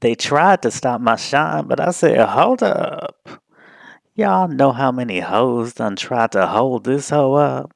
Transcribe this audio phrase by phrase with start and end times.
[0.00, 3.16] They tried to stop my shine, but I said, hold up.
[4.14, 7.72] Y'all know how many hoes done tried to hold this hoe up?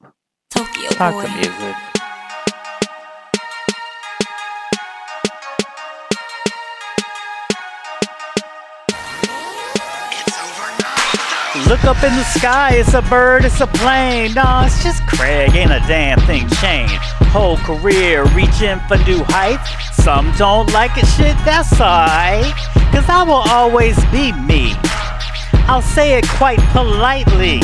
[0.50, 1.22] Tokyo Talk boy.
[1.22, 1.76] the music.
[11.68, 14.34] Look up in the sky, it's a bird, it's a plane.
[14.34, 17.21] Nah, it's just Craig, ain't a damn thing changed.
[17.32, 19.70] Whole career reaching for new heights.
[20.04, 22.52] Some don't like it, shit, that's alright.
[22.92, 24.74] Cause I will always be me.
[25.66, 27.60] I'll say it quite politely.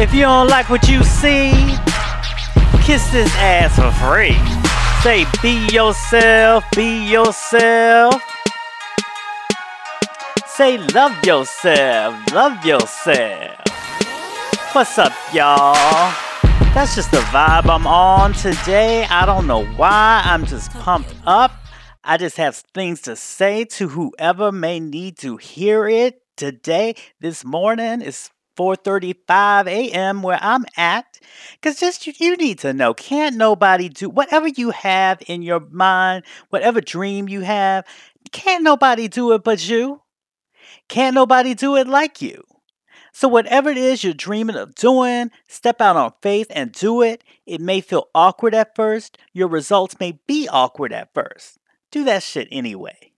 [0.00, 1.52] If you don't like what you see,
[2.82, 4.38] kiss this ass for free.
[5.02, 8.22] Say, be yourself, be yourself.
[10.46, 13.56] Say, love yourself, love yourself.
[14.72, 16.29] What's up, y'all?
[16.74, 19.04] That's just the vibe I'm on today.
[19.04, 20.22] I don't know why.
[20.24, 21.52] I'm just pumped up.
[22.04, 26.94] I just have things to say to whoever may need to hear it today.
[27.20, 30.22] This morning is 4:35 a.m.
[30.22, 31.18] where I'm at.
[31.60, 35.60] Cause just you, you need to know, can't nobody do whatever you have in your
[35.70, 37.84] mind, whatever dream you have,
[38.32, 40.02] can't nobody do it but you.
[40.88, 42.44] Can't nobody do it like you.
[43.12, 47.24] So, whatever it is you're dreaming of doing, step out on faith and do it.
[47.46, 49.18] It may feel awkward at first.
[49.32, 51.58] Your results may be awkward at first.
[51.90, 53.12] Do that shit anyway.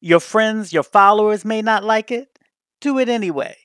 [0.00, 2.38] Your friends, your followers may not like it.
[2.80, 3.56] Do it anyway.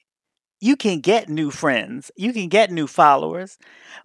[0.61, 3.57] You can get new friends, you can get new followers,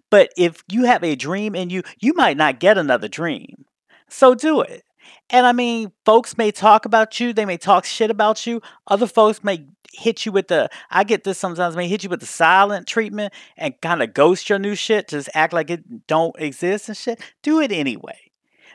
[0.09, 3.65] but if you have a dream and you, you might not get another dream.
[4.07, 4.83] So, do it.
[5.29, 8.61] And I mean, folks may talk about you, they may talk shit about you.
[8.87, 12.19] Other folks may hit you with the, I get this sometimes, may hit you with
[12.19, 16.35] the silent treatment and kind of ghost your new shit, just act like it don't
[16.39, 17.19] exist and shit.
[17.41, 18.19] Do it anyway.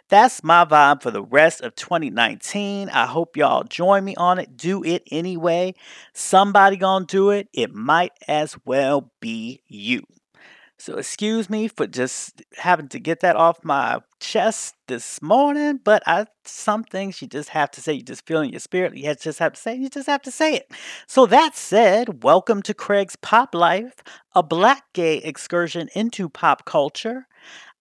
[0.08, 2.88] That's my vibe for the rest of 2019.
[2.88, 4.56] I hope y'all join me on it.
[4.56, 5.74] Do it anyway.
[6.12, 7.48] Somebody gonna do it.
[7.52, 10.02] It might as well be you.
[10.80, 16.02] So excuse me for just having to get that off my chest this morning, but
[16.06, 17.92] I some things you just have to say.
[17.92, 18.96] You just feel in your spirit.
[18.96, 19.74] You just have to say.
[19.74, 20.70] You just have to say it.
[21.06, 23.96] So that said, welcome to Craig's Pop Life,
[24.34, 27.26] a black gay excursion into pop culture.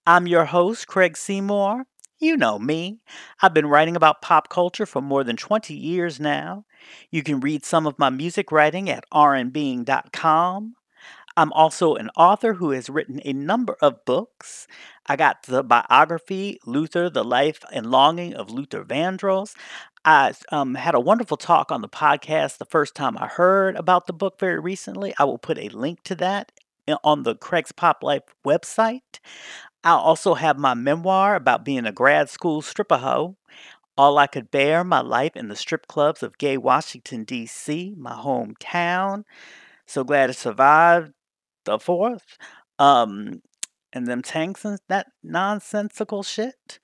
[0.06, 1.86] I'm your host, Craig Seymour.
[2.20, 3.00] You know me.
[3.42, 6.66] I've been writing about pop culture for more than 20 years now.
[7.12, 10.76] You can read some of my music writing at rnbeing.com.
[11.40, 14.68] I'm also an author who has written a number of books.
[15.06, 19.56] I got the biography, Luther, The Life and Longing of Luther Vandross.
[20.04, 24.06] I um, had a wonderful talk on the podcast the first time I heard about
[24.06, 25.14] the book very recently.
[25.18, 26.52] I will put a link to that
[27.06, 29.22] on the Craig's Pop Life website.
[29.82, 33.38] I'll also have my memoir about being a grad school stripper hoe.
[33.98, 38.12] All I Could Bare My Life in the Strip Clubs of Gay Washington, D.C., my
[38.12, 39.24] hometown.
[39.86, 41.14] So glad to survive
[41.70, 42.38] the fourth.
[42.80, 43.42] Um,
[43.94, 46.80] and them tanks and that nonsensical shit.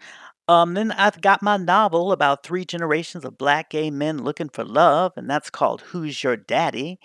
[0.48, 4.64] Um, then I've got my novel about three generations of black gay men looking for
[4.64, 7.00] love, and that's called Who's Your Daddy?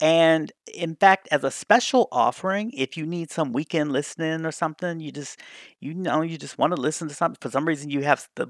[0.00, 5.00] And in fact, as a special offering, if you need some weekend listening or something,
[5.00, 5.40] you just
[5.80, 8.48] you know you just want to listen to something for some reason you have the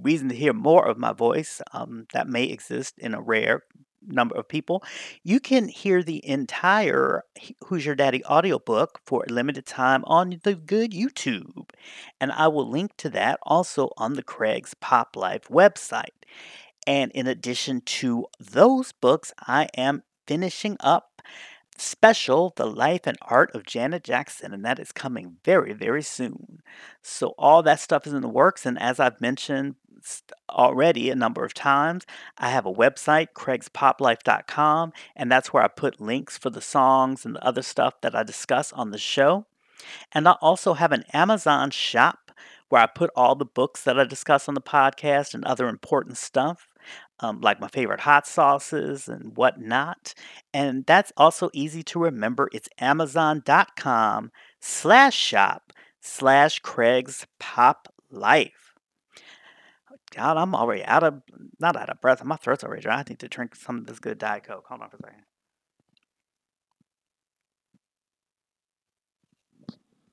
[0.00, 3.62] reason to hear more of my voice um, that may exist in a rare
[4.06, 4.82] number of people
[5.22, 7.22] you can hear the entire
[7.66, 11.70] who's your daddy audiobook for a limited time on the good youtube
[12.20, 16.24] and i will link to that also on the craig's pop life website
[16.86, 21.14] and in addition to those books i am finishing up
[21.76, 26.60] special The Life and Art of Janet Jackson, and that is coming very, very soon.
[27.02, 29.74] So, all that stuff is in the works, and as I've mentioned
[30.50, 32.06] already a number of times,
[32.38, 37.36] I have a website, craigspoplife.com, and that's where I put links for the songs and
[37.36, 39.46] the other stuff that I discuss on the show.
[40.12, 42.24] And I also have an Amazon shop
[42.68, 46.16] where I put all the books that I discuss on the podcast and other important
[46.16, 46.68] stuff,
[47.20, 50.14] um, like my favorite hot sauces and whatnot.
[50.52, 52.48] And that's also easy to remember.
[52.52, 58.63] It's amazon.com slash shop slash Craig's Pop Life.
[60.14, 61.22] God, I'm already out of,
[61.58, 62.22] not out of breath.
[62.24, 62.98] My throat's already dry.
[62.98, 64.66] I need to drink some of this good Diet Coke.
[64.68, 65.24] Hold on for a second.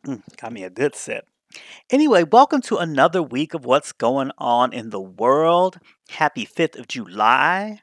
[0.08, 1.28] Mm, got me a good sip.
[1.92, 5.78] Anyway, welcome to another week of what's going on in the world.
[6.10, 7.82] Happy 5th of July.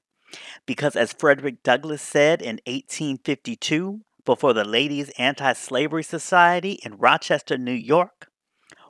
[0.67, 7.57] Because as Frederick Douglass said in 1852, before the Ladies Anti Slavery Society in Rochester,
[7.57, 8.29] New York,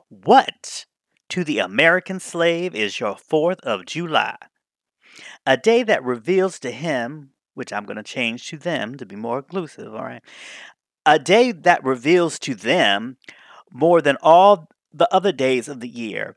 [0.09, 0.85] what
[1.29, 4.37] to the American slave is your 4th of July?
[5.45, 9.15] A day that reveals to him, which I'm going to change to them to be
[9.15, 10.23] more inclusive, all right?
[11.05, 13.17] A day that reveals to them
[13.71, 16.35] more than all the other days of the year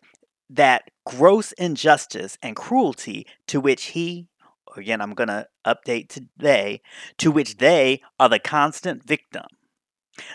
[0.50, 4.28] that gross injustice and cruelty to which he
[4.76, 6.80] again I'm going to update today
[7.18, 9.44] to which they are the constant victim.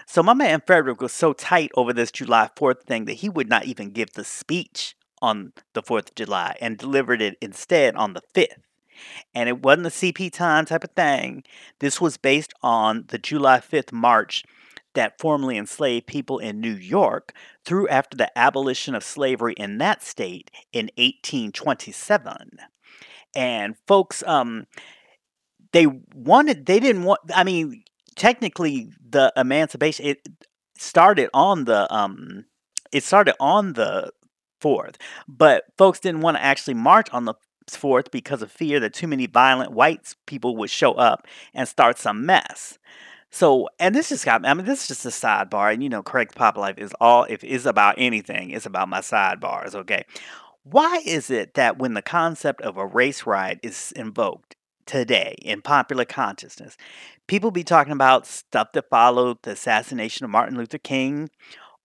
[0.05, 3.49] So my man Frederick was so tight over this July 4th thing that he would
[3.49, 8.13] not even give the speech on the 4th of July and delivered it instead on
[8.13, 8.61] the 5th.
[9.33, 11.43] And it wasn't a CP time type of thing.
[11.79, 14.43] This was based on the July 5th march
[14.93, 17.33] that formerly enslaved people in New York
[17.63, 22.57] threw after the abolition of slavery in that state in 1827.
[23.35, 24.65] And folks, um,
[25.71, 25.85] they
[26.15, 27.83] wanted, they didn't want, I mean,
[28.17, 30.27] technically the emancipation, it
[30.77, 32.45] started on the, um,
[32.91, 34.11] it started on the
[34.61, 34.95] 4th,
[35.27, 37.35] but folks didn't want to actually march on the
[37.69, 41.97] 4th because of fear that too many violent white people would show up and start
[41.97, 42.77] some mess.
[43.29, 46.01] So, and this just got, I mean, this is just a sidebar, and you know,
[46.01, 50.05] Craig Pop Life is all, if it's about anything, it's about my sidebars, okay?
[50.63, 54.56] Why is it that when the concept of a race riot is invoked
[54.87, 56.77] today in popular consciousness,
[57.27, 61.29] people be talking about stuff that followed the assassination of Martin Luther King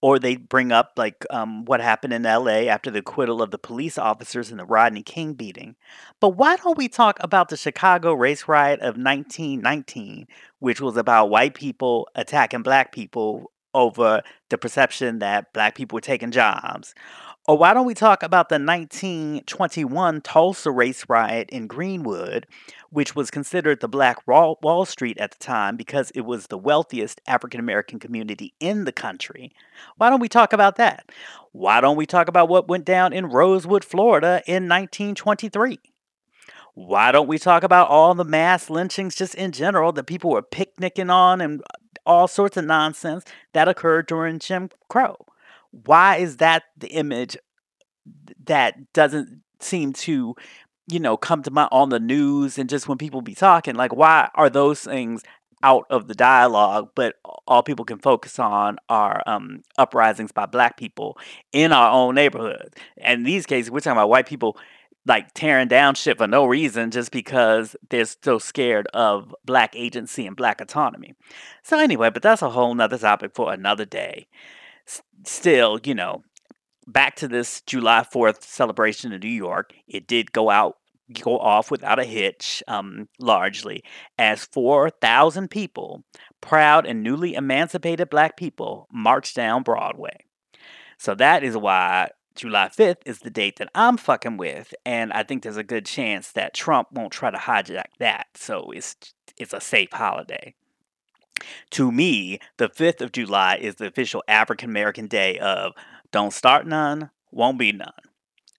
[0.02, 3.58] or they bring up like um, what happened in LA after the acquittal of the
[3.58, 5.76] police officers in the Rodney King beating.
[6.19, 10.26] But why don't we talk about the Chicago race riot of 1919,
[10.58, 16.00] which was about white people attacking black people over the perception that black people were
[16.00, 16.94] taking jobs?
[17.48, 22.46] Or why don't we talk about the 1921 Tulsa race riot in Greenwood,
[22.90, 27.20] which was considered the Black Wall Street at the time because it was the wealthiest
[27.26, 29.52] African American community in the country?
[29.96, 31.10] Why don't we talk about that?
[31.50, 35.80] Why don't we talk about what went down in Rosewood, Florida in 1923?
[36.74, 40.42] Why don't we talk about all the mass lynchings just in general that people were
[40.42, 41.60] picnicking on and
[42.06, 45.16] all sorts of nonsense that occurred during Jim Crow?
[45.72, 47.37] why is that the image
[48.44, 50.34] that doesn't seem to
[50.88, 53.94] you know come to my on the news and just when people be talking like
[53.94, 55.22] why are those things
[55.62, 57.14] out of the dialogue but
[57.46, 61.16] all people can focus on are um, uprisings by black people
[61.52, 64.58] in our own neighborhood and in these cases we're talking about white people
[65.06, 70.26] like tearing down shit for no reason just because they're so scared of black agency
[70.26, 71.14] and black autonomy
[71.62, 74.26] so anyway but that's a whole nother topic for another day
[75.25, 76.22] still, you know,
[76.87, 80.76] back to this July 4th celebration in New York, it did go out
[81.22, 83.84] go off without a hitch, um, largely,
[84.16, 86.05] as 4,000 people,
[86.40, 90.25] proud and newly emancipated black people, marched down Broadway.
[90.96, 95.23] So that is why July 5th is the date that I'm fucking with, and I
[95.23, 98.26] think there's a good chance that Trump won't try to hijack that.
[98.34, 98.96] So it's
[99.37, 100.55] it's a safe holiday.
[101.70, 105.73] To me, the 5th of July is the official African American Day of
[106.11, 107.93] Don't Start None, Won't Be None.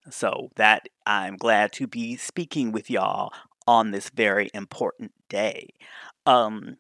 [0.10, 3.32] So that I'm glad to be speaking with y'all
[3.66, 5.70] on this very important day.
[6.26, 6.78] Um,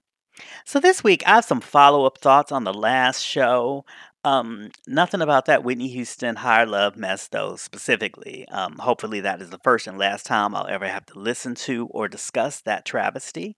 [0.65, 3.85] so this week I have some follow-up thoughts on the last show.
[4.25, 8.47] Um, nothing about that Whitney Houston Higher Love mess though specifically.
[8.47, 11.87] Um, hopefully that is the first and last time I'll ever have to listen to
[11.87, 13.57] or discuss that travesty.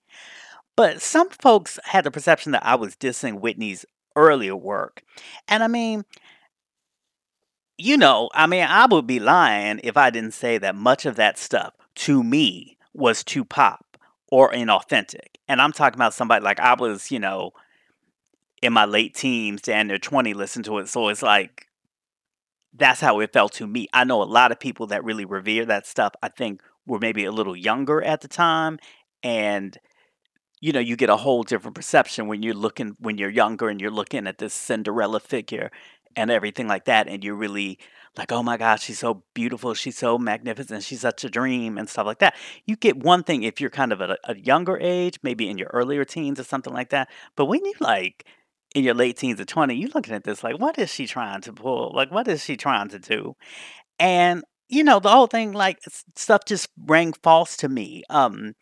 [0.75, 5.03] But some folks had the perception that I was dissing Whitney's earlier work.
[5.47, 6.03] And I mean,
[7.77, 11.15] you know, I mean, I would be lying if I didn't say that much of
[11.17, 13.97] that stuff to me was too pop
[14.29, 15.35] or inauthentic.
[15.47, 17.51] And I'm talking about somebody like I was, you know,
[18.65, 20.89] in my late teens to under 20 listen to it.
[20.89, 21.67] So it's like,
[22.73, 23.87] that's how it felt to me.
[23.93, 27.25] I know a lot of people that really revere that stuff, I think were maybe
[27.25, 28.79] a little younger at the time
[29.23, 29.77] and
[30.61, 33.79] you know, you get a whole different perception when you're looking when you're younger and
[33.79, 35.69] you're looking at this Cinderella figure
[36.15, 37.77] and everything like that, and you're really
[38.17, 41.89] like, oh my gosh, she's so beautiful, she's so magnificent, she's such a dream, and
[41.89, 42.35] stuff like that.
[42.65, 45.57] You get one thing if you're kind of at a, a younger age, maybe in
[45.57, 47.09] your earlier teens or something like that.
[47.35, 48.25] But when you like
[48.75, 51.41] in your late teens or 20, you're looking at this like, what is she trying
[51.41, 51.91] to pull?
[51.95, 53.35] Like, what is she trying to do?
[53.97, 55.79] And you know, the whole thing, like
[56.15, 58.03] stuff just rang false to me.
[58.09, 58.55] Um,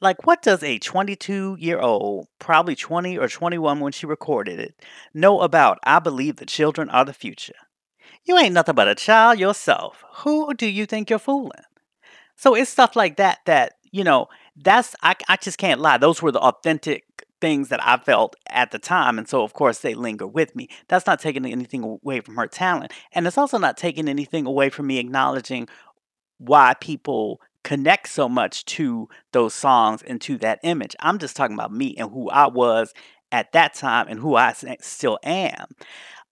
[0.00, 4.74] like, what does a 22 year old, probably 20 or 21 when she recorded it,
[5.12, 7.54] know about I believe the children are the future?
[8.24, 10.04] You ain't nothing but a child yourself.
[10.18, 11.50] Who do you think you're fooling?
[12.36, 15.98] So it's stuff like that that, you know, that's, I, I just can't lie.
[15.98, 17.04] Those were the authentic
[17.40, 19.18] things that I felt at the time.
[19.18, 20.68] And so, of course, they linger with me.
[20.88, 22.92] That's not taking anything away from her talent.
[23.12, 25.68] And it's also not taking anything away from me acknowledging
[26.38, 30.96] why people connect so much to those songs and to that image.
[31.00, 32.92] I'm just talking about me and who I was
[33.30, 35.66] at that time and who I still am.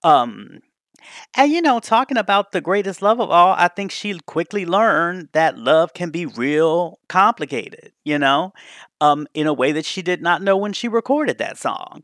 [0.02, 0.60] Um,
[1.36, 5.28] and you know, talking about the greatest love of all, I think she quickly learned
[5.32, 8.52] that love can be real complicated, you know,
[9.00, 12.02] um, in a way that she did not know when she recorded that song.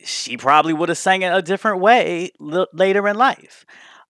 [0.00, 3.64] She probably would have sang it a different way l- later in life.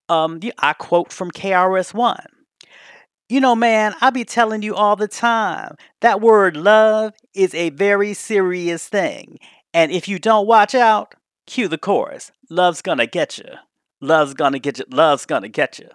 [0.09, 2.27] Um, I quote from KRS One.
[3.29, 7.71] You know, man, I be telling you all the time that word love is a
[7.71, 9.39] very serious thing.
[9.73, 11.15] And if you don't watch out,
[11.47, 12.31] cue the chorus.
[12.51, 13.47] Love's gonna get you.
[14.05, 14.85] Love's gonna get you.
[14.91, 15.89] Love's gonna get you.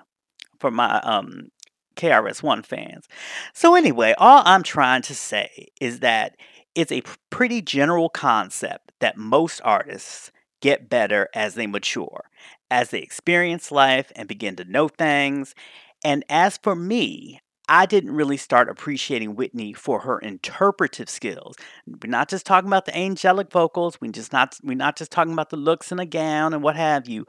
[0.60, 1.50] For my um
[1.96, 3.08] KRS One fans.
[3.54, 6.36] So anyway, all I'm trying to say is that
[6.76, 12.26] it's a pretty general concept that most artists get better as they mature,
[12.70, 15.56] as they experience life and begin to know things.
[16.04, 21.56] And as for me, I didn't really start appreciating Whitney for her interpretive skills.
[21.88, 24.02] We're not just talking about the angelic vocals.
[24.02, 26.76] We just not we're not just talking about the looks in a gown and what
[26.76, 27.26] have you.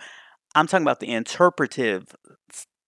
[0.54, 2.14] I'm talking about the interpretive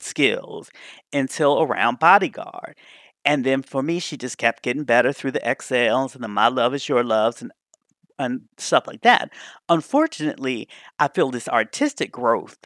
[0.00, 0.70] skills
[1.12, 2.76] until around Bodyguard.
[3.24, 6.48] And then for me, she just kept getting better through the Exhales and the My
[6.48, 7.52] Love Is Your Loves and
[8.18, 9.30] and stuff like that.
[9.68, 12.58] Unfortunately, I feel this artistic growth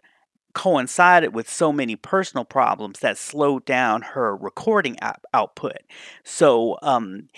[0.55, 5.79] coincided with so many personal problems that slowed down her recording out- output.
[6.25, 7.29] So, um,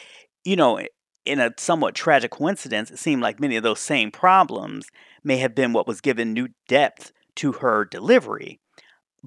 [0.44, 0.80] you know,
[1.24, 4.86] in a somewhat tragic coincidence, it seemed like many of those same problems
[5.24, 8.60] may have been what was given new depth to her delivery.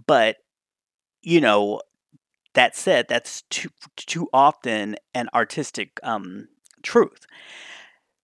[0.06, 0.38] But,
[1.22, 1.82] you know,
[2.54, 6.48] that said, that's too too often an artistic um,
[6.84, 7.26] truth.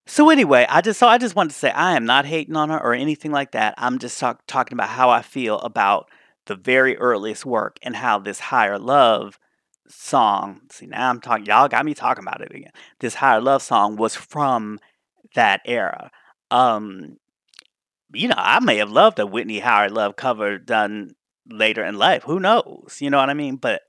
[0.06, 2.70] So anyway, I just so I just wanted to say I am not hating on
[2.70, 3.74] her or anything like that.
[3.78, 6.10] I'm just talk, talking about how I feel about
[6.46, 9.38] the very earliest work and how this higher love
[9.90, 10.62] song.
[10.72, 11.46] See now I'm talking.
[11.46, 12.72] Y'all got me talking about it again.
[13.00, 14.80] This higher love song was from
[15.36, 16.12] that era.
[16.52, 17.18] Um,
[18.14, 21.12] you know, I may have loved a Whitney Howard Love cover done
[21.50, 22.24] later in life.
[22.24, 22.98] Who knows?
[23.00, 23.58] You know what I mean?
[23.58, 23.82] But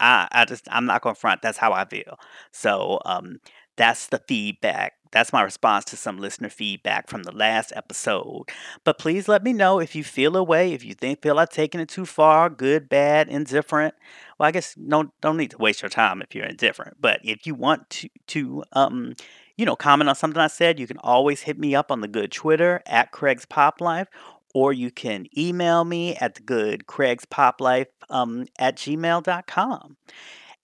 [0.00, 1.42] I, I just I'm not going to front.
[1.42, 2.18] That's how I feel.
[2.52, 3.38] So um,
[3.76, 8.44] that's the feedback that's my response to some listener feedback from the last episode.
[8.84, 11.50] But please let me know if you feel a way, if you think feel I've
[11.50, 13.94] taken it too far, good, bad, indifferent.
[14.38, 16.98] Well, I guess no don't need to waste your time if you're indifferent.
[17.00, 19.14] But if you want to to um
[19.58, 22.08] you know comment on something I said, you can always hit me up on the
[22.08, 24.08] good Twitter at Craig's Pop Life
[24.54, 29.96] or you can email me at the good Craig's Pop Life um, at gmail.com.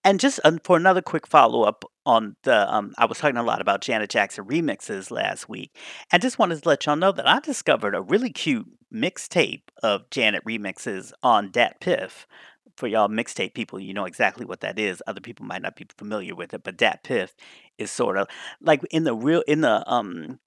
[0.03, 3.43] And just um, for another quick follow up on the, um, I was talking a
[3.43, 5.75] lot about Janet Jackson remixes last week,
[6.13, 10.11] and just wanted to let y'all know that I discovered a really cute mixtape of
[10.11, 12.27] Janet remixes on DatPiff.
[12.77, 15.01] For y'all mixtape people, you know exactly what that is.
[15.07, 17.31] Other people might not be familiar with it, but DatPiff
[17.79, 18.29] is sort of
[18.61, 20.39] like in the real in the um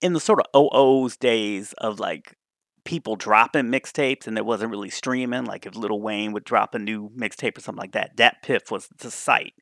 [0.00, 2.36] in the sort of OO's days of like
[2.84, 5.44] people dropping mixtapes and it wasn't really streaming.
[5.44, 8.88] Like if Lil Wayne would drop a new mixtape or something like that, DatPiff was
[8.98, 9.54] the site.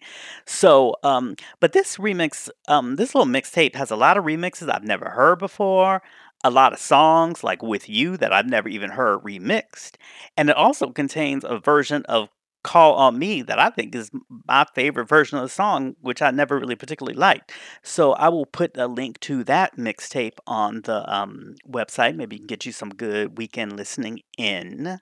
[0.47, 4.85] So, um, but this remix, um, this little mixtape has a lot of remixes I've
[4.85, 6.03] never heard before.
[6.43, 9.97] A lot of songs like With You that I've never even heard remixed.
[10.39, 12.31] And it also contains a version of
[12.63, 14.11] Call on Me that I think is
[14.47, 17.53] my favorite version of the song, which I never really particularly liked.
[17.83, 22.17] So I will put a link to that mixtape on the um, website.
[22.17, 24.99] Maybe you can get you some good weekend listening in.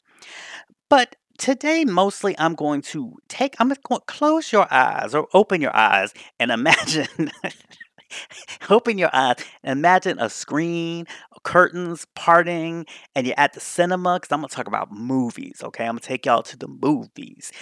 [0.88, 5.60] But today, mostly, I'm going to take, I'm going to close your eyes or open
[5.60, 7.30] your eyes and imagine.
[8.70, 11.06] Open your eyes imagine a screen,
[11.42, 14.16] curtains parting, and you're at the cinema.
[14.16, 15.60] Because I'm gonna talk about movies.
[15.62, 17.52] Okay, I'm gonna take y'all to the movies.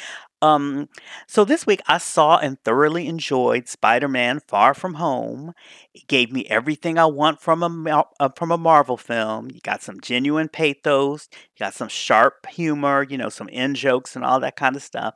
[0.43, 0.89] Um,
[1.27, 5.53] so this week I saw and thoroughly enjoyed Spider-Man: Far From Home.
[5.95, 9.51] It gave me everything I want from a uh, from a Marvel film.
[9.51, 14.15] You got some genuine pathos, you got some sharp humor, you know, some in jokes
[14.15, 15.15] and all that kind of stuff.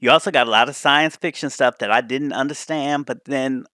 [0.00, 3.64] You also got a lot of science fiction stuff that I didn't understand, but then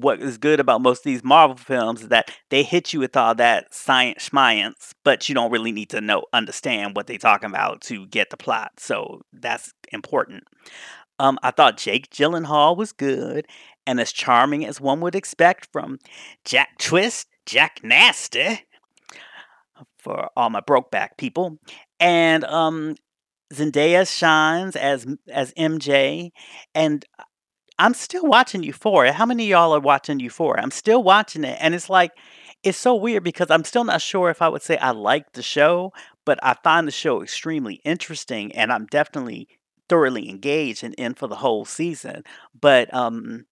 [0.00, 3.16] what is good about most of these Marvel films is that they hit you with
[3.16, 7.50] all that science science, but you don't really need to know understand what they're talking
[7.50, 8.72] about to get the plot.
[8.78, 10.44] So that's important.
[11.18, 13.46] Um, I thought Jake Gyllenhaal was good
[13.86, 15.98] and as charming as one would expect from
[16.44, 18.60] Jack Twist, Jack Nasty,
[19.98, 21.58] for all my brokeback people,
[22.00, 22.96] and um,
[23.52, 26.30] Zendaya shines as as MJ,
[26.74, 27.04] and
[27.78, 29.12] I'm still watching Euphoria.
[29.12, 30.62] How many of y'all are watching Euphoria?
[30.62, 32.12] I'm still watching it, and it's like
[32.62, 35.42] it's so weird because I'm still not sure if I would say I like the
[35.42, 35.92] show,
[36.24, 39.48] but I find the show extremely interesting, and I'm definitely
[39.88, 42.24] thoroughly engaged and in for the whole season.
[42.58, 43.46] But um,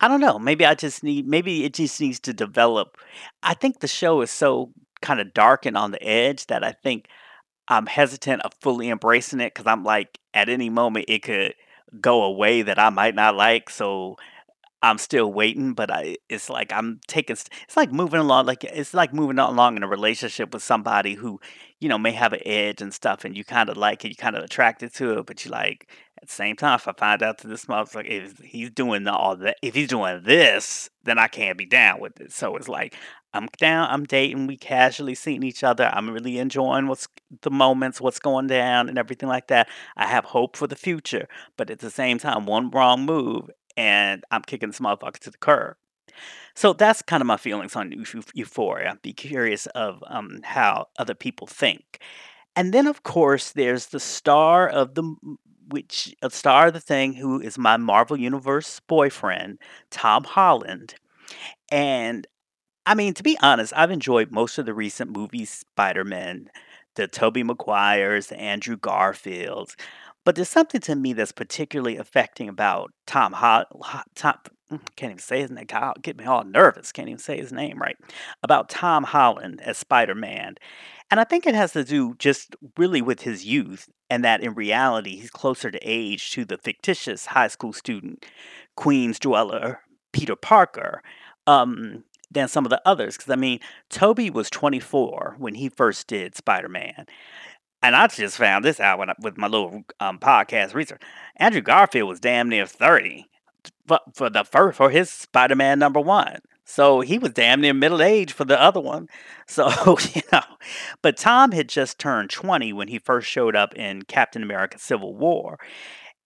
[0.00, 0.38] I don't know.
[0.38, 1.26] Maybe I just need.
[1.28, 2.98] Maybe it just needs to develop.
[3.42, 6.72] I think the show is so kind of dark and on the edge that I
[6.72, 7.08] think
[7.68, 11.54] I'm hesitant of fully embracing it because I'm like, at any moment it could
[12.00, 13.70] go away that I might not like.
[13.70, 14.16] So
[14.82, 18.92] I'm still waiting, but I it's like I'm taking it's like moving along like, it's
[18.94, 21.40] like moving along in a relationship with somebody who,
[21.84, 24.42] you know, may have an edge and stuff, and you kinda like it, you kinda
[24.42, 25.86] attracted to it, but you like,
[26.22, 29.36] at the same time, if I find out that this motherfucker is he's doing all
[29.36, 32.32] that if he's doing this, then I can't be down with it.
[32.32, 32.96] So it's like,
[33.34, 37.06] I'm down, I'm dating, we casually seeing each other, I'm really enjoying what's
[37.42, 39.68] the moments, what's going down and everything like that.
[39.96, 44.24] I have hope for the future, but at the same time, one wrong move and
[44.30, 45.76] I'm kicking this motherfucker to the curb.
[46.54, 48.98] So that's kind of my feelings on Eu- Euphoria.
[49.02, 51.98] Be curious of um, how other people think.
[52.56, 55.16] And then, of course, there's the star of the
[55.68, 59.58] which a star of the thing who is my Marvel Universe boyfriend,
[59.90, 60.94] Tom Holland.
[61.72, 62.26] And
[62.86, 66.50] I mean, to be honest, I've enjoyed most of the recent movies, Spider-Man,
[66.96, 69.74] the Tobey Maguires, the Andrew Garfields.
[70.24, 74.34] But there's something to me that's particularly affecting about Tom Hol Ho Tom
[74.96, 77.78] can't even say his name, God, get me all nervous, can't even say his name
[77.78, 77.96] right,
[78.42, 80.56] about Tom Holland as Spider-Man.
[81.10, 84.54] And I think it has to do just really with his youth and that in
[84.54, 88.24] reality he's closer to age to the fictitious high school student,
[88.76, 89.80] Queens dweller,
[90.12, 91.02] Peter Parker,
[91.46, 93.16] um, than some of the others.
[93.16, 97.06] Because I mean, Tobey was 24 when he first did Spider-Man.
[97.82, 101.02] And I just found this out I, with my little um, podcast research.
[101.36, 103.26] Andrew Garfield was damn near 30
[103.86, 106.38] for, for the first for his Spider-Man number one.
[106.64, 109.08] So he was damn near middle age for the other one.
[109.46, 109.68] So,
[110.14, 110.40] you know,
[111.02, 115.14] but Tom had just turned 20 when he first showed up in Captain America Civil
[115.14, 115.58] War.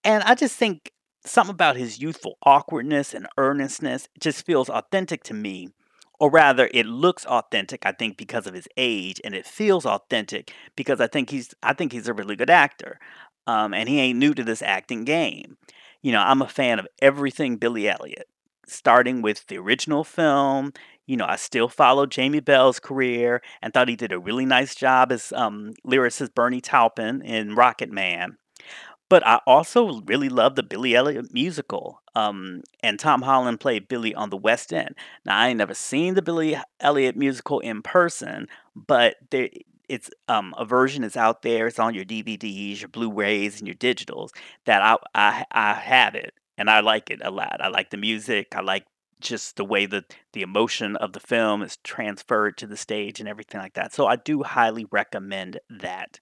[0.05, 0.93] And I just think
[1.25, 5.71] something about his youthful awkwardness and earnestness just feels authentic to me.
[6.21, 10.53] Or rather, it looks authentic, I think, because of his age, and it feels authentic
[10.77, 12.99] because I think he's I think he's a really good actor.
[13.47, 15.57] Um, and he ain't new to this acting game.
[16.03, 18.29] You know, I'm a fan of everything Billy Elliot,
[18.67, 20.73] starting with the original film.
[21.07, 24.75] You know, I still follow Jamie Bell's career and thought he did a really nice
[24.75, 28.37] job as um, lyricist Bernie Taupin in Rocketman.
[29.09, 34.15] But I also really love the Billy Elliot musical, um, and Tom Holland played Billy
[34.15, 34.95] on the West End.
[35.25, 39.49] Now, I ain't never seen the Billy Elliot musical in person, but there
[39.89, 43.77] it's, um, a version is out there, it's on your DVDs, your Blu-rays, and your
[43.77, 44.31] digitals
[44.67, 47.61] that I I I have it, and I like it a lot.
[47.61, 48.87] I like the music, I like
[49.21, 53.29] just the way that the emotion of the film is transferred to the stage and
[53.29, 56.21] everything like that, so I do highly recommend that.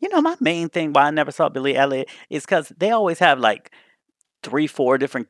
[0.00, 3.18] You know, my main thing why I never saw Billy Elliot is because they always
[3.20, 3.70] have, like,
[4.42, 5.28] 3, 4 different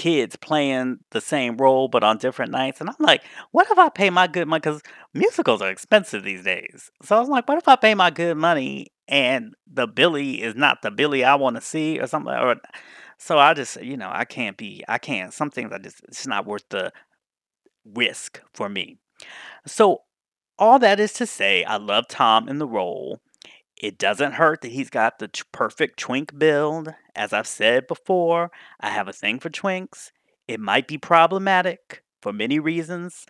[0.00, 3.90] kids playing the same role, but on different nights, and I'm like, "What if I
[3.90, 4.60] pay my good money?
[4.60, 4.80] Because
[5.12, 6.90] musicals are expensive these days.
[7.02, 10.54] So I was like, "What if I pay my good money and the Billy is
[10.54, 12.56] not the Billy I wanna see or something?" Or
[13.18, 16.26] so I just you know, I can't be I can't some things I just it's
[16.26, 16.92] not worth the
[17.84, 18.98] risk for me.
[19.66, 20.02] So,
[20.58, 23.20] all that is to say, I love Tom in the role.
[23.80, 26.94] It doesn't hurt that he's got the ch- perfect twink build.
[27.16, 30.10] As I've said before, I have a thing for twinks.
[30.46, 33.24] It might be problematic for many reasons,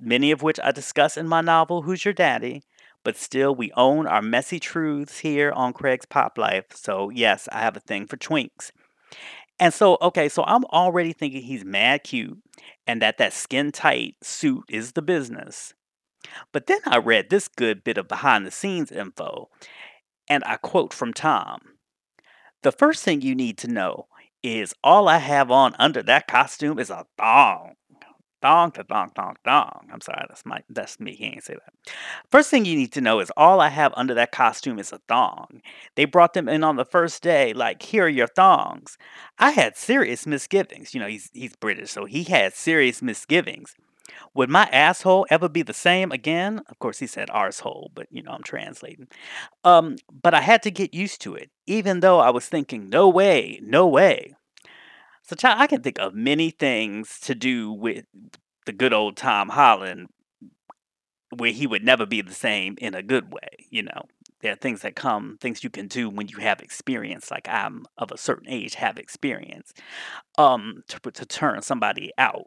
[0.00, 2.62] many of which I discuss in my novel, Who's Your Daddy?
[3.02, 6.66] But still, we own our messy truths here on Craig's Pop Life.
[6.74, 8.70] So, yes, I have a thing for twinks.
[9.58, 12.38] And so, okay, so I'm already thinking he's mad cute
[12.86, 15.74] and that that skin tight suit is the business.
[16.52, 19.48] But then I read this good bit of behind the scenes info
[20.28, 21.60] and I quote from Tom
[22.62, 24.06] The first thing you need to know
[24.42, 27.74] is all I have on under that costume is a thong.
[28.40, 29.88] Thong to thong, thong, thong.
[29.92, 31.12] I'm sorry, that's my that's me.
[31.16, 31.92] He ain't say that.
[32.30, 35.00] First thing you need to know is all I have under that costume is a
[35.08, 35.60] thong.
[35.96, 38.96] They brought them in on the first day, like, here are your thongs.
[39.40, 40.94] I had serious misgivings.
[40.94, 43.74] You know, he's he's British, so he had serious misgivings.
[44.34, 46.60] Would my asshole ever be the same again?
[46.68, 49.08] Of course, he said arsehole, but you know, I'm translating.
[49.64, 53.08] Um, but I had to get used to it, even though I was thinking, no
[53.08, 54.34] way, no way.
[55.22, 58.06] So, child, I can think of many things to do with
[58.66, 60.08] the good old Tom Holland
[61.36, 64.02] where he would never be the same in a good way, you know.
[64.40, 67.86] There are things that come, things you can do when you have experience, like I'm
[67.96, 69.72] of a certain age, have experience,
[70.36, 72.46] um, to, to turn somebody out.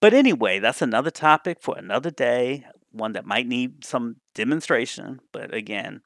[0.00, 5.20] But anyway, that's another topic for another day, one that might need some demonstration.
[5.32, 6.02] But again,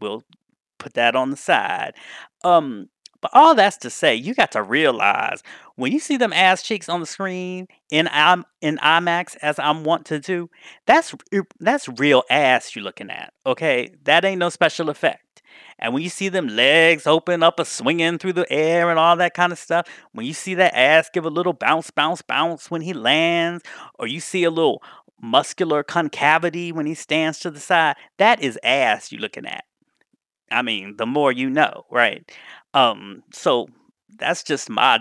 [0.00, 0.24] we'll
[0.78, 1.94] put that on the side.
[2.44, 2.88] Um,
[3.20, 5.42] But all that's to say, you got to realize
[5.76, 9.84] when you see them ass cheeks on the screen in IM in IMAX, as I'm
[9.84, 10.50] want to do,
[10.86, 11.14] that's
[11.60, 13.90] that's real ass you're looking at, okay?
[14.04, 15.42] That ain't no special effect.
[15.78, 19.16] And when you see them legs open up a swinging through the air and all
[19.16, 22.82] that kinda stuff, when you see that ass give a little bounce, bounce, bounce when
[22.82, 23.62] he lands,
[23.98, 24.82] or you see a little
[25.20, 29.64] muscular concavity when he stands to the side, that is ass you're looking at.
[30.50, 32.30] I mean, the more you know, right?
[32.74, 33.68] Um, so
[34.18, 35.00] that's just my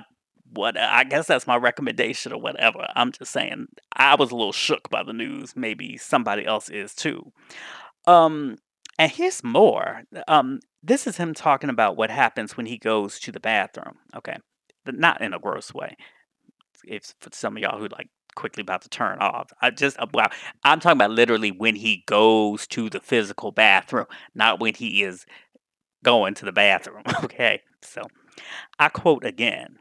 [0.52, 2.88] what I guess that's my recommendation or whatever.
[2.96, 5.56] I'm just saying I was a little shook by the news.
[5.56, 7.32] Maybe somebody else is too.
[8.08, 8.58] Um,
[8.98, 10.04] and here's more.
[10.28, 13.96] Um, this is him talking about what happens when he goes to the bathroom.
[14.16, 14.38] Okay,
[14.86, 15.96] not in a gross way.
[16.86, 19.52] If for some of y'all who like quickly about to turn off.
[19.62, 20.30] I just uh, wow,
[20.64, 25.26] I'm talking about literally when he goes to the physical bathroom, not when he is
[26.04, 27.04] going to the bathroom.
[27.24, 28.04] Okay, so
[28.80, 29.80] I quote again.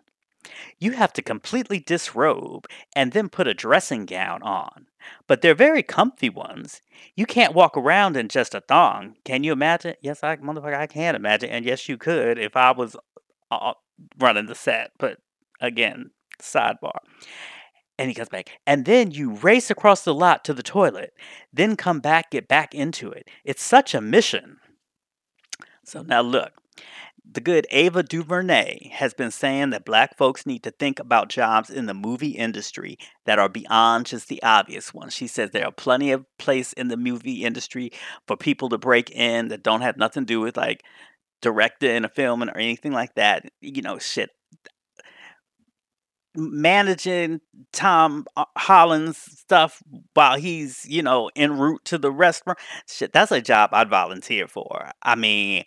[0.78, 4.86] You have to completely disrobe and then put a dressing gown on.
[5.26, 6.80] But they're very comfy ones.
[7.16, 9.16] You can't walk around in just a thong.
[9.24, 9.94] Can you imagine?
[10.02, 11.50] Yes, I motherfucker, I can imagine.
[11.50, 12.96] And yes, you could if I was
[13.50, 13.74] uh,
[14.18, 14.92] running the set.
[14.98, 15.18] But
[15.60, 16.98] again, sidebar.
[17.98, 18.50] And he comes back.
[18.66, 21.14] And then you race across the lot to the toilet,
[21.52, 23.28] then come back, get back into it.
[23.44, 24.58] It's such a mission.
[25.84, 26.52] So now look,
[27.30, 31.70] the good Ava DuVernay has been saying that black folks need to think about jobs
[31.70, 35.14] in the movie industry that are beyond just the obvious ones.
[35.14, 37.92] She says there are plenty of place in the movie industry
[38.26, 40.82] for people to break in that don't have nothing to do with like
[41.40, 43.44] directing a film or anything like that.
[43.60, 44.30] You know, shit.
[46.36, 47.40] Managing
[47.72, 49.82] Tom uh, Holland's stuff
[50.14, 52.58] while he's, you know, en route to the restaurant.
[52.88, 54.90] Shit, that's a job I'd volunteer for.
[55.02, 55.64] I mean,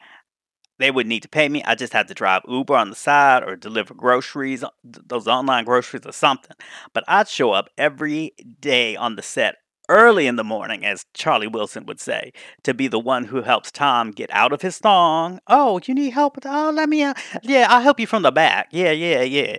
[0.79, 1.63] they would need to pay me.
[1.63, 5.65] I just had to drive Uber on the side or deliver groceries, uh, those online
[5.65, 6.55] groceries or something.
[6.93, 9.55] But I'd show up every day on the set
[9.89, 12.31] early in the morning, as Charlie Wilson would say,
[12.63, 15.39] to be the one who helps Tom get out of his thong.
[15.47, 18.69] Oh, you need help oh let me uh, yeah, I'll help you from the back.
[18.71, 19.57] Yeah, yeah, yeah.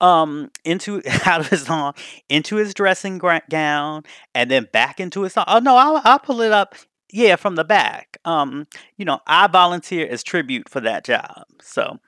[0.00, 1.94] Um into out of his thong,
[2.28, 3.18] into his dressing
[3.50, 4.02] gown,
[4.34, 5.44] and then back into his thong.
[5.48, 6.74] Oh no, I'll I'll pull it up.
[7.10, 8.18] Yeah, from the back.
[8.26, 8.66] Um,
[8.98, 11.44] you know, I volunteer as tribute for that job.
[11.62, 12.00] So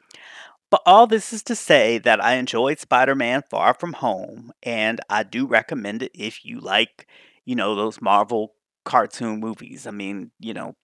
[0.70, 5.24] but all this is to say that I enjoyed Spider-Man Far From Home, and I
[5.24, 7.08] do recommend it if you like,
[7.50, 9.84] you know, those Marvel cartoon movies.
[9.84, 10.76] I mean, you know,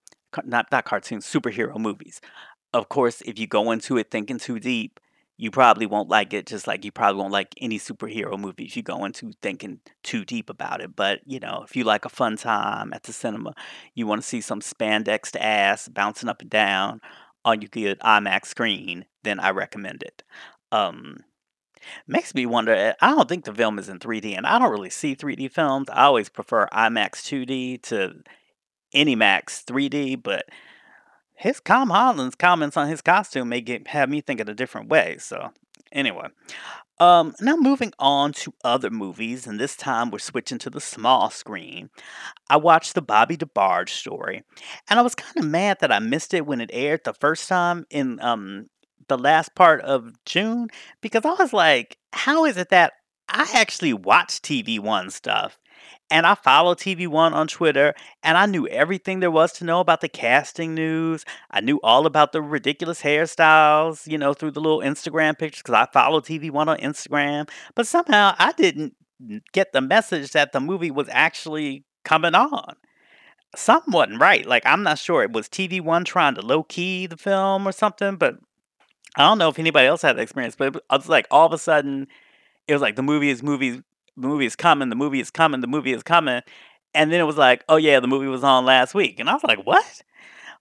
[0.44, 2.20] not not cartoon superhero movies.
[2.74, 4.98] Of course, if you go into it thinking too deep,
[5.36, 6.44] you probably won't like it.
[6.44, 10.24] Just like you probably won't like any superhero movie if you go into thinking too
[10.24, 10.96] deep about it.
[10.96, 13.54] But you know, if you like a fun time at the cinema,
[13.94, 17.00] you want to see some spandexed ass bouncing up and down
[17.44, 20.24] on your good IMAX screen, then I recommend it.
[20.72, 21.20] Um,
[22.06, 22.72] makes me wonder.
[22.72, 25.50] eh, I don't think the film is in 3D, and I don't really see 3D
[25.52, 25.88] films.
[25.90, 28.22] I always prefer IMAX 2D to
[28.94, 30.46] AnyMax 3D, but
[31.34, 34.88] his Tom Holland's comments on his costume may get have me think thinking a different
[34.88, 35.16] way.
[35.18, 35.52] So
[35.92, 36.28] anyway,
[36.98, 41.28] um, now moving on to other movies, and this time we're switching to the small
[41.30, 41.90] screen.
[42.48, 44.44] I watched the Bobby DeBarge story,
[44.88, 47.48] and I was kind of mad that I missed it when it aired the first
[47.48, 48.66] time in um
[49.08, 50.68] the last part of June
[51.00, 52.94] because I was like, how is it that
[53.28, 55.58] I actually watch TV One stuff?
[56.08, 57.92] And I follow TV One on Twitter,
[58.22, 61.24] and I knew everything there was to know about the casting news.
[61.50, 65.74] I knew all about the ridiculous hairstyles, you know, through the little Instagram pictures because
[65.74, 67.48] I follow TV One on Instagram.
[67.74, 68.94] But somehow I didn't
[69.52, 72.76] get the message that the movie was actually coming on.
[73.56, 74.46] Something wasn't right.
[74.46, 75.22] Like, I'm not sure.
[75.24, 78.36] It was TV One trying to low key the film or something, but
[79.16, 80.56] I don't know if anybody else had that experience.
[80.56, 82.08] But it was like all of a sudden,
[82.68, 83.82] it was like the movie is movie
[84.16, 86.42] the movie is coming, the movie is coming, the movie is coming.
[86.94, 89.20] And then it was like, oh yeah, the movie was on last week.
[89.20, 90.02] And I was like, what?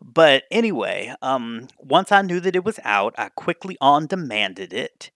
[0.02, 5.12] But anyway, um, once I knew that it was out, I quickly on demanded it.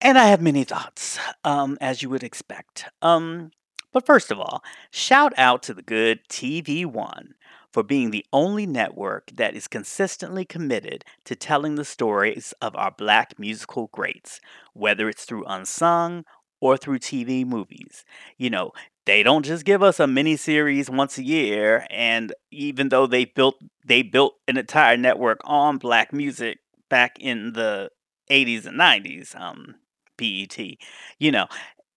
[0.00, 2.86] And I have many thoughts, um, as you would expect.
[3.02, 3.52] Um,
[3.92, 7.34] but first of all, shout out to the good TV One
[7.72, 12.90] for being the only network that is consistently committed to telling the stories of our
[12.90, 14.40] black musical greats,
[14.74, 16.24] whether it's through unsung
[16.60, 18.04] or through TV movies.
[18.36, 18.72] You know,
[19.06, 23.24] they don't just give us a mini series once a year, and even though they
[23.24, 26.58] built they built an entire network on black music
[26.88, 27.90] back in the
[28.30, 29.74] 80s and 90s, um,
[30.16, 30.78] BET,
[31.18, 31.46] you know,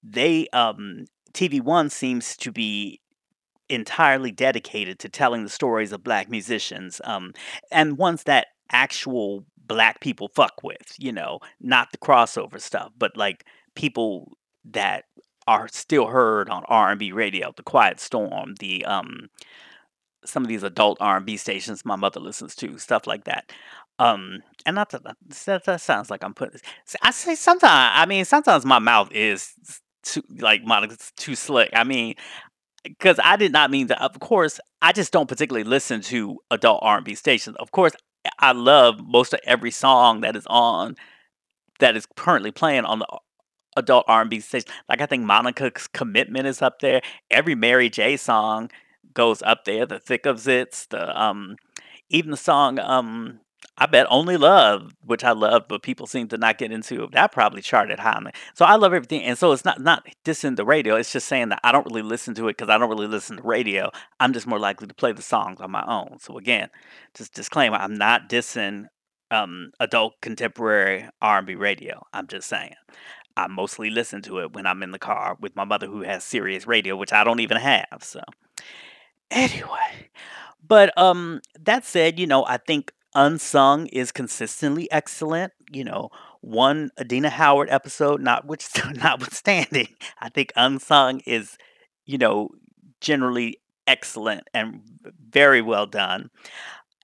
[0.03, 3.01] they um TV1 seems to be
[3.69, 7.34] entirely dedicated to telling the stories of black musicians um,
[7.71, 13.17] and ones that actual black people fuck with, you know, not the crossover stuff, but
[13.17, 15.06] like people that
[15.47, 19.30] are still heard on R&B radio, the Quiet Storm, the um
[20.25, 23.51] some of these adult R&B stations my mother listens to, stuff like that.
[23.99, 26.60] Um, and not that that, that sounds like I'm putting.
[27.01, 27.91] I say sometimes.
[27.95, 29.54] I mean, sometimes my mouth is
[30.04, 31.69] too like Monica's too slick.
[31.73, 32.15] I mean,
[32.85, 34.01] because I did not mean that.
[34.01, 37.57] Of course, I just don't particularly listen to adult R&B stations.
[37.59, 37.93] Of course,
[38.39, 40.95] I love most of every song that is on
[41.79, 43.07] that is currently playing on the
[43.75, 44.69] adult R&B station.
[44.87, 47.01] Like I think Monica's Commitment is up there.
[47.29, 48.71] Every Mary J song
[49.13, 49.85] goes up there.
[49.85, 51.57] The Thick of Zits, the um,
[52.09, 53.39] even the song um,
[53.78, 57.08] I bet Only Love, which I love, but people seem to not get into.
[57.12, 58.32] That probably charted high.
[58.54, 60.95] So I love everything, and so it's not not dissing the radio.
[60.95, 63.38] It's just saying that I don't really listen to it because I don't really listen
[63.38, 63.91] to radio.
[64.19, 66.19] I'm just more likely to play the songs on my own.
[66.19, 66.69] So again,
[67.13, 68.88] just disclaimer: I'm not dissing
[69.32, 72.06] um, adult contemporary R&B radio.
[72.13, 72.75] I'm just saying.
[73.38, 76.23] I mostly listen to it when I'm in the car with my mother who has
[76.23, 77.97] Sirius radio, which I don't even have.
[78.01, 78.21] So
[79.30, 80.10] anyway,
[80.65, 85.54] but um that said, you know, I think Unsung is consistently excellent.
[85.71, 86.10] You know,
[86.41, 89.88] one Adina Howard episode, not which notwithstanding,
[90.19, 91.58] I think Unsung is,
[92.06, 92.49] you know,
[93.01, 94.82] generally excellent and
[95.30, 96.30] very well done.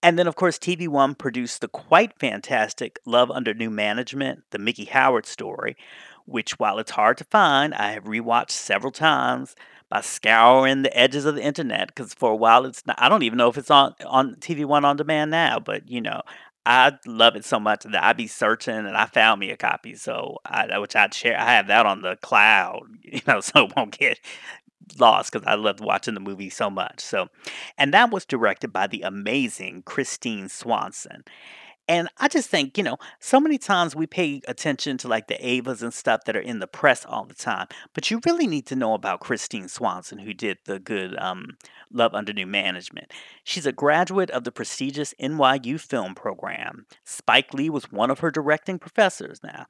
[0.04, 4.58] And then, of course, TV One produced the quite fantastic Love Under New Management, the
[4.58, 5.78] Miki Howard story,
[6.26, 9.56] which, while it's hard to find, I have rewatched several times
[9.91, 13.23] by scouring the edges of the internet because for a while it's not, I don't
[13.23, 16.21] even know if it's on on TV One on demand now, but you know.
[16.63, 19.95] I love it so much that I'd be searching and I found me a copy,
[19.95, 21.36] so I, which I'd share.
[21.36, 24.19] I have that on the cloud, you know, so it won't get
[24.99, 26.99] lost because I loved watching the movie so much.
[26.99, 27.30] So,
[27.80, 31.23] and that was directed by the amazing Christine Swanson.
[31.91, 35.36] And I just think, you know, so many times we pay attention to like the
[35.36, 38.65] Avas and stuff that are in the press all the time, but you really need
[38.67, 41.58] to know about Christine Swanson, who did the good um,
[41.91, 43.12] Love Under New Management.
[43.43, 46.86] She's a graduate of the prestigious NYU film program.
[47.04, 49.65] Spike Lee was one of her directing professors now.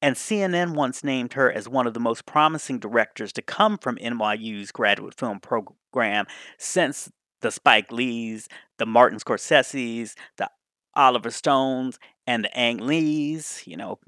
[0.00, 3.96] And CNN once named her as one of the most promising directors to come from
[3.96, 7.10] NYU's graduate film program since
[7.40, 10.48] the Spike Lees, the Martin Scorsese's, the
[10.96, 13.62] Oliver Stones and the Ang Lees.
[13.66, 13.98] You know,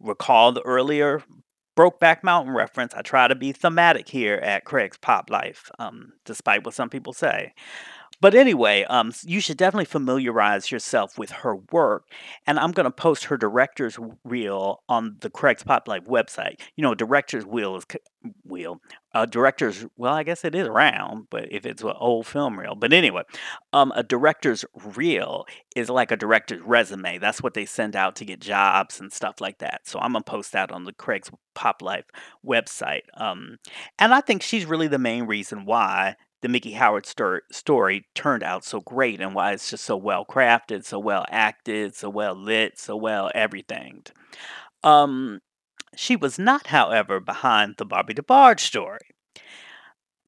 [0.00, 1.22] recall the earlier
[1.76, 2.94] Brokeback Mountain reference.
[2.94, 7.12] I try to be thematic here at Craig's Pop Life, um, despite what some people
[7.12, 7.52] say.
[8.20, 12.04] But anyway, um, you should definitely familiarize yourself with her work.
[12.46, 16.60] And I'm going to post her director's reel on the Craig's Pop Life website.
[16.76, 17.84] You know, director's wheel is
[18.44, 18.80] wheel.
[19.12, 22.74] Uh, director's well, I guess it is round, but if it's an old film reel.
[22.74, 23.22] But anyway,
[23.72, 25.44] um, a director's reel
[25.76, 27.18] is like a director's resume.
[27.18, 29.82] That's what they send out to get jobs and stuff like that.
[29.84, 32.06] So I'm gonna post that on the Craig's Pop Life
[32.44, 33.02] website.
[33.14, 33.58] Um,
[33.98, 38.42] and I think she's really the main reason why the Miki Howard story, story turned
[38.42, 42.34] out so great and why it's just so well crafted, so well acted, so well
[42.34, 44.02] lit, so well everything.
[44.82, 45.40] Um,
[45.96, 49.06] she was not, however, behind the Bobby DeBarge story.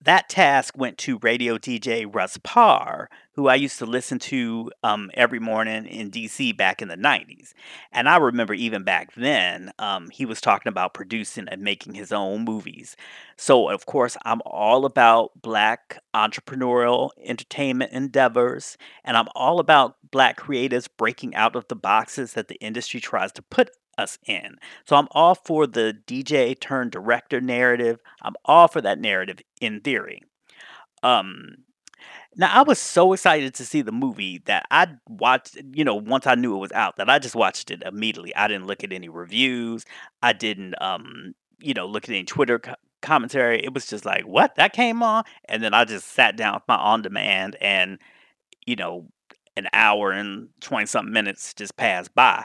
[0.03, 5.11] That task went to radio DJ Russ Parr, who I used to listen to um,
[5.15, 7.55] every morning in DC back in the 90s.
[7.93, 12.13] And I remember even back then, um, he was talking about producing and making his
[12.13, 12.95] own movies.
[13.37, 20.39] So, of course, I'm all about Black entrepreneurial entertainment endeavors, and I'm all about Black
[20.39, 24.57] creatives breaking out of the boxes that the industry tries to put us in.
[24.87, 28.01] So I'm all for the DJ turned director narrative.
[28.23, 30.23] I'm all for that narrative in theory.
[31.03, 31.57] Um
[32.39, 36.27] now I was so excited to see the movie that I watched, you know, once
[36.27, 38.35] I knew it was out, that I just watched it immediately.
[38.37, 39.87] I didn't look at any reviews.
[40.23, 43.63] I didn't um, you know, look at any Twitter co- commentary.
[43.65, 44.55] It was just like, "What?
[44.57, 47.99] That came on?" And then I just sat down with my on demand and,
[48.67, 49.09] you know,
[49.57, 52.45] an hour and 20 something minutes just passed by.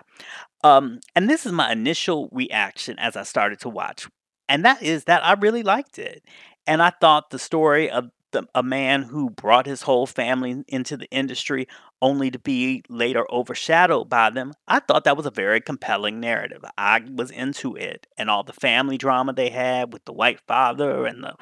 [0.63, 4.07] Um, and this is my initial reaction as I started to watch,
[4.47, 6.23] and that is that I really liked it.
[6.67, 10.97] And I thought the story of the, a man who brought his whole family into
[10.97, 11.67] the industry
[12.01, 16.63] only to be later overshadowed by them, I thought that was a very compelling narrative.
[16.77, 21.05] I was into it and all the family drama they had with the white father
[21.05, 21.35] and the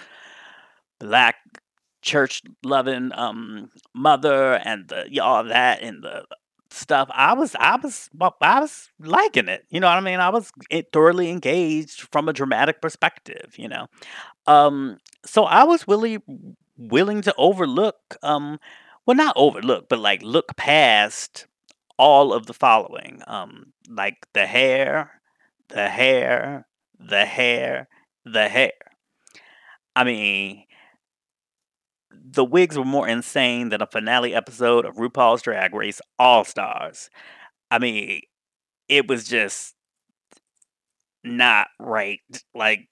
[1.00, 1.36] black
[2.02, 6.26] church loving um mother and the all that and the
[6.72, 8.10] stuff, I was I was
[8.42, 9.66] I was liking it.
[9.70, 10.20] You know what I mean?
[10.20, 10.52] I was
[10.94, 13.88] thoroughly engaged from a dramatic perspective, you know?
[14.48, 16.20] Um, so I was really
[16.78, 18.60] willing to overlook, um
[19.08, 21.48] well, not overlook, but, like, look past
[22.00, 25.22] all of the following, um, like the hair,
[25.70, 26.68] the hair,
[27.00, 27.88] the hair,
[28.26, 28.74] the hair.
[29.96, 30.64] I mean,
[32.12, 37.10] the wigs were more insane than a finale episode of RuPaul's Drag Race All Stars.
[37.72, 38.22] I mean,
[38.88, 39.76] it was just
[41.24, 42.19] not right.
[42.54, 42.88] Like,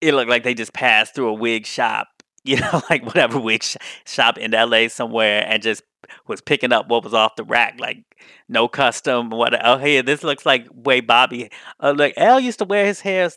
[0.00, 2.08] it looked like they just passed through a wig shop,
[2.44, 5.82] you know, like whatever wig sh- shop in LA somewhere and just
[6.26, 8.04] was picking up what was off the rack, like
[8.48, 9.30] no custom.
[9.30, 9.54] What?
[9.64, 11.50] Oh, hey, this looks like way Bobby.
[11.80, 13.30] Uh, like El used to wear his hair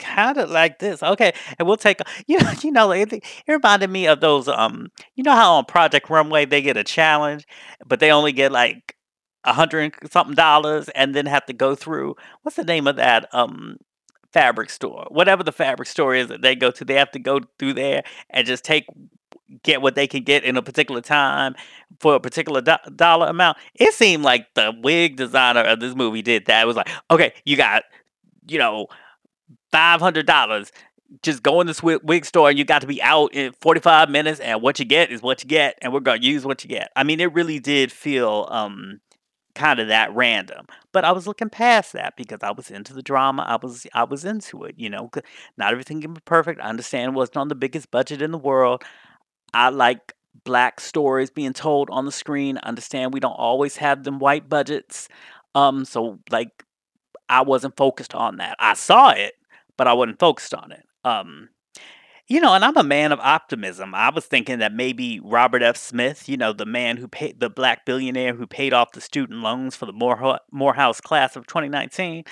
[0.00, 1.02] kind of like this.
[1.02, 2.00] Okay, and we'll take.
[2.26, 4.48] You know, you know, it, it reminded me of those.
[4.48, 7.46] Um, you know how on Project Runway they get a challenge,
[7.86, 8.96] but they only get like
[9.44, 13.28] a hundred something dollars, and then have to go through what's the name of that?
[13.32, 13.78] Um,
[14.32, 17.40] fabric store, whatever the fabric store is that they go to, they have to go
[17.58, 18.86] through there and just take
[19.62, 21.54] get what they can get in a particular time
[21.98, 23.58] for a particular do- dollar amount.
[23.74, 26.62] It seemed like the wig designer of this movie did that.
[26.62, 27.82] It was like, okay, you got,
[28.46, 28.86] you know,
[29.72, 30.72] five hundred dollars.
[31.22, 34.38] Just go in this wig store and you got to be out in 45 minutes
[34.38, 36.92] and what you get is what you get and we're to use what you get.
[36.94, 39.00] I mean, it really did feel um
[39.54, 40.66] kind of that random.
[40.92, 43.42] But I was looking past that because I was into the drama.
[43.42, 45.10] I was I was into it, you know.
[45.56, 46.60] Not everything can be perfect.
[46.60, 48.82] I understand it wasn't on the biggest budget in the world.
[49.52, 52.58] I like black stories being told on the screen.
[52.58, 55.08] I understand we don't always have them white budgets.
[55.54, 56.64] Um so like
[57.28, 58.56] I wasn't focused on that.
[58.58, 59.34] I saw it,
[59.80, 60.84] but I wasn't focused on it.
[61.06, 61.48] Um
[62.26, 63.94] you know, and I'm a man of optimism.
[63.94, 65.78] I was thinking that maybe Robert F.
[65.78, 69.40] Smith, you know, the man who paid the black billionaire who paid off the student
[69.40, 72.24] loans for the Morehouse class of 2019,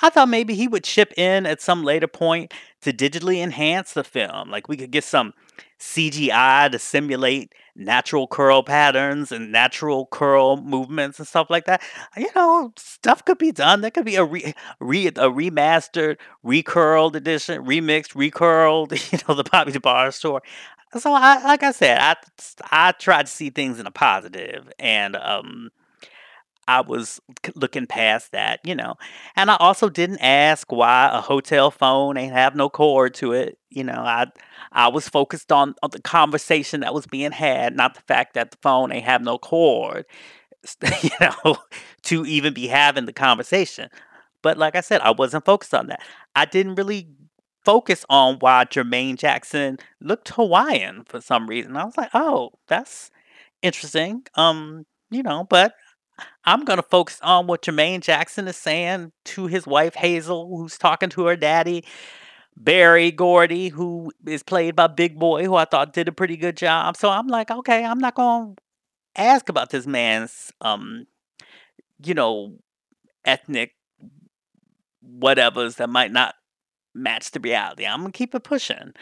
[0.00, 2.52] I thought maybe he would chip in at some later point
[2.82, 4.50] to digitally enhance the film.
[4.50, 5.34] Like we could get some
[5.78, 11.82] CGI to simulate natural curl patterns and natural curl movements and stuff like that.
[12.16, 13.80] You know, stuff could be done.
[13.80, 18.92] There could be a re, re a remastered, recurled edition, remixed, recurled.
[19.12, 20.42] You know, the Bobby DeBarge story.
[20.96, 22.16] So, I like I said, I
[22.70, 25.70] I tried to see things in a positive, and um,
[26.68, 27.20] I was
[27.54, 28.94] looking past that, you know.
[29.36, 33.58] And I also didn't ask why a hotel phone ain't have no cord to it.
[33.70, 34.26] You know, I
[34.70, 38.52] I was focused on, on the conversation that was being had, not the fact that
[38.52, 40.06] the phone ain't have no cord,
[41.02, 41.56] you know,
[42.02, 43.88] to even be having the conversation.
[44.42, 46.02] But like I said, I wasn't focused on that.
[46.34, 47.08] I didn't really
[47.64, 51.76] focus on why Jermaine Jackson looked Hawaiian for some reason.
[51.76, 53.10] I was like, oh, that's
[53.62, 54.24] interesting.
[54.34, 55.74] Um, you know, but
[56.44, 61.08] I'm gonna focus on what Jermaine Jackson is saying to his wife Hazel, who's talking
[61.10, 61.84] to her daddy,
[62.56, 66.56] Berry Gordy, who is played by Big Boy, who I thought did a pretty good
[66.56, 66.96] job.
[66.96, 68.54] So I'm like, okay, I'm not gonna
[69.16, 71.06] ask about this man's um,
[72.04, 72.54] you know,
[73.24, 73.72] ethnic
[75.18, 76.34] whatevers that might not
[76.94, 77.86] match the reality.
[77.86, 78.92] I'm gonna keep it pushing.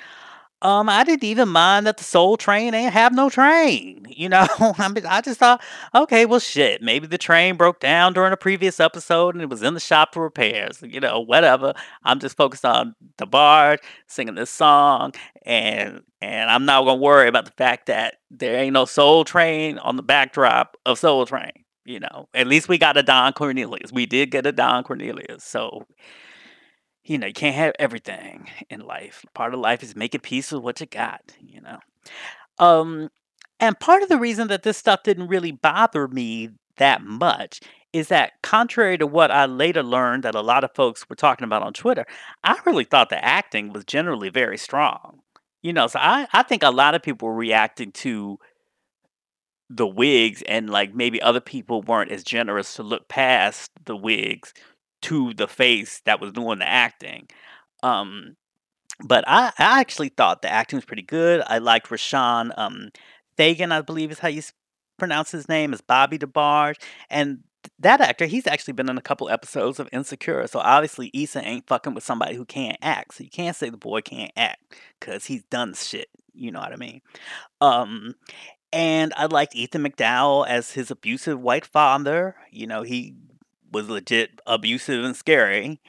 [0.62, 4.06] Um, I didn't even mind that the Soul Train ain't have no train.
[4.10, 5.62] You know, I mean, I just thought,
[5.94, 9.62] okay, well, shit, maybe the train broke down during a previous episode and it was
[9.62, 10.82] in the shop for repairs.
[10.82, 11.72] You know, whatever.
[12.04, 15.12] I'm just focused on the bard singing this song,
[15.46, 19.78] and and I'm not gonna worry about the fact that there ain't no Soul Train
[19.78, 21.52] on the backdrop of Soul Train.
[21.86, 23.92] You know, at least we got a Don Cornelius.
[23.92, 25.86] We did get a Don Cornelius, so
[27.10, 29.26] you know, you can't have everything in life.
[29.34, 31.78] Part of life is making peace with what you got, you know.
[32.60, 33.10] Um,
[33.58, 38.06] and part of the reason that this stuff didn't really bother me that much is
[38.08, 41.64] that contrary to what I later learned that a lot of folks were talking about
[41.64, 42.06] on Twitter,
[42.44, 45.18] I really thought the acting was generally very strong.
[45.62, 48.38] You know, so I, I think a lot of people were reacting to
[49.68, 54.54] the wigs and like maybe other people weren't as generous to look past the wigs
[55.02, 57.28] to the face that was doing the acting.
[57.82, 58.36] Um,
[59.02, 61.42] but I, I actually thought the acting was pretty good.
[61.46, 62.90] I liked Roshon um,
[63.38, 64.42] Fegan, I believe is how you
[64.98, 66.76] pronounce his name, is Bobby DeBarge.
[67.08, 67.40] And
[67.78, 70.46] that actor, he's actually been in a couple episodes of Insecure.
[70.46, 73.14] So obviously, Issa ain't fucking with somebody who can't act.
[73.14, 76.08] So you can't say the boy can't act because he's done shit.
[76.34, 77.00] You know what I mean?
[77.60, 78.14] Um,
[78.72, 82.36] and I liked Ethan McDowell as his abusive white father.
[82.50, 83.14] You know, he
[83.70, 85.80] was legit abusive and scary.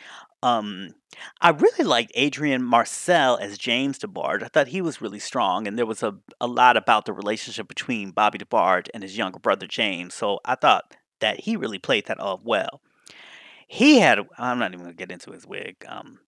[0.43, 0.95] Um,
[1.39, 4.43] I really liked Adrian Marcel as James DeBarge.
[4.43, 7.67] I thought he was really strong, and there was a, a lot about the relationship
[7.67, 10.13] between Bobby DeBarge and his younger brother James.
[10.13, 12.82] So I thought that he really played that off well.
[13.67, 16.19] He had I'm not even gonna get into his wig um,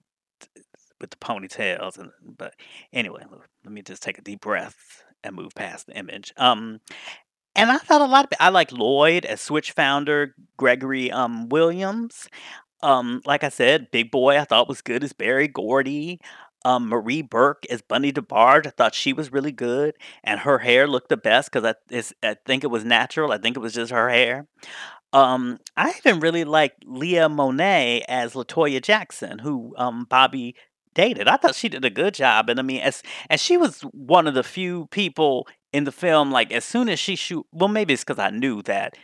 [1.01, 2.53] with the ponytails, and but
[2.93, 3.23] anyway,
[3.65, 6.33] let me just take a deep breath and move past the image.
[6.37, 6.79] Um,
[7.55, 12.27] And I thought a lot of I like Lloyd as Switch founder, Gregory, um, Williams.
[12.83, 16.19] Um, like I said, Big Boy I thought was good as Berry Gordy.
[16.65, 20.87] Um, Marie Burke as Bunny DeBarge, I thought she was really good, and her hair
[20.87, 23.73] looked the best 'cause I it's I think it was natural, I think it was
[23.73, 24.47] just her hair.
[25.13, 30.55] Um, I even really liked Leah Monet as Latoya Jackson, who, um, Bobby
[30.95, 31.27] dated.
[31.27, 34.27] I thought she did a good job, and I mean, as and she was one
[34.27, 37.93] of the few people in the film, like, as soon as she shoot well, maybe
[37.93, 38.95] it's because I knew that,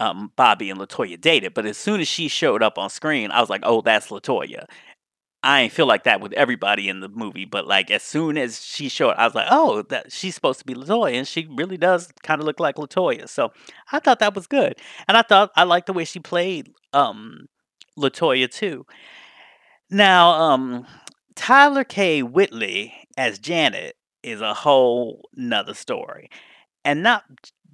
[0.00, 3.40] um, Bobby and Latoya dated, but as soon as she showed up on screen, I
[3.40, 4.66] was like, "Oh, that's Latoya."
[5.44, 8.64] I ain't feel like that with everybody in the movie, but, like, as soon as
[8.64, 11.76] she showed I was like, "Oh, that she's supposed to be Latoya, and she really
[11.78, 13.52] does kinda look like Latoya." So,
[13.92, 14.76] I thought that was good,
[15.08, 17.46] and I thought I liked the way she played, um,
[17.98, 18.86] Latoya too.
[19.90, 20.86] Now, um,
[21.34, 22.22] Tyler K.
[22.22, 26.30] Whitley as Janet is a whole nother story,
[26.84, 27.24] and not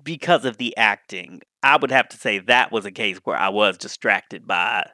[0.03, 1.41] because of the acting.
[1.63, 4.91] I would have to say that was a case where I was distracted by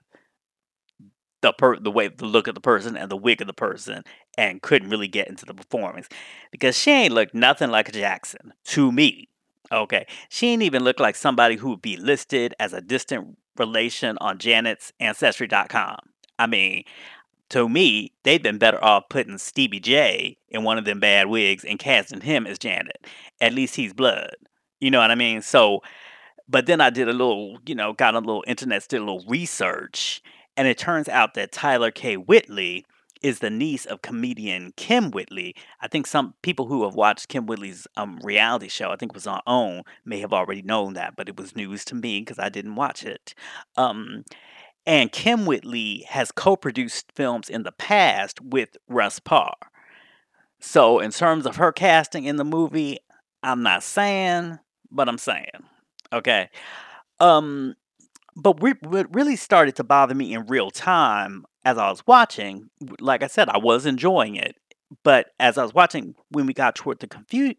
[1.42, 4.04] the per the way the look of the person and the wig of the person,
[4.38, 6.08] and couldn't really get into the performance,
[6.52, 9.28] because she ain't look nothing like a Jackson, to me,
[9.72, 10.06] okay?
[10.28, 14.38] She ain't even look like somebody who would be listed as a distant relation on
[14.38, 15.98] Janet's Ancestry.com.
[16.38, 16.84] I mean,
[17.50, 21.64] to me, they'd been better off putting Stevie J in one of them bad wigs
[21.64, 23.06] and casting him as Janet.
[23.40, 24.34] At least he's blood,
[24.80, 25.42] you know what I mean?
[25.42, 25.80] So
[26.48, 29.24] but then I did a little you know, got a little internet, did a little
[29.28, 30.22] research,
[30.56, 32.16] and it turns out that Tyler K.
[32.16, 32.84] Whitley
[33.22, 35.54] is the niece of comedian Kym Whitley.
[35.80, 39.26] I think some people who have watched Kym Whitley's, um, reality show, I think was
[39.26, 42.48] on OWN, may have already known that, but it was news to me because I
[42.48, 43.34] didn't watch it.
[43.76, 44.24] Um,
[44.86, 49.54] and Kym Whitley has co-produced films in the past with Russ Parr.
[50.60, 52.98] So, in terms of her casting in the movie,
[53.42, 54.58] I'm not saying,
[54.90, 55.46] but I'm saying,
[56.12, 56.50] okay?
[57.18, 57.76] Um,
[58.36, 58.76] but what
[59.14, 62.70] really started to bother me in real time as I was watching,
[63.00, 64.56] like I said, I was enjoying it,
[65.02, 67.54] but as I was watching, when we got toward the confu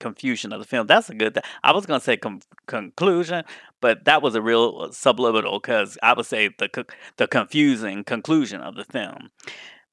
[0.00, 3.44] confusion of the film that's a good th I was gonna say con conclusion,
[3.80, 6.86] but that was a real subliminal because I would say the
[7.18, 9.30] the confusing conclusion of the film.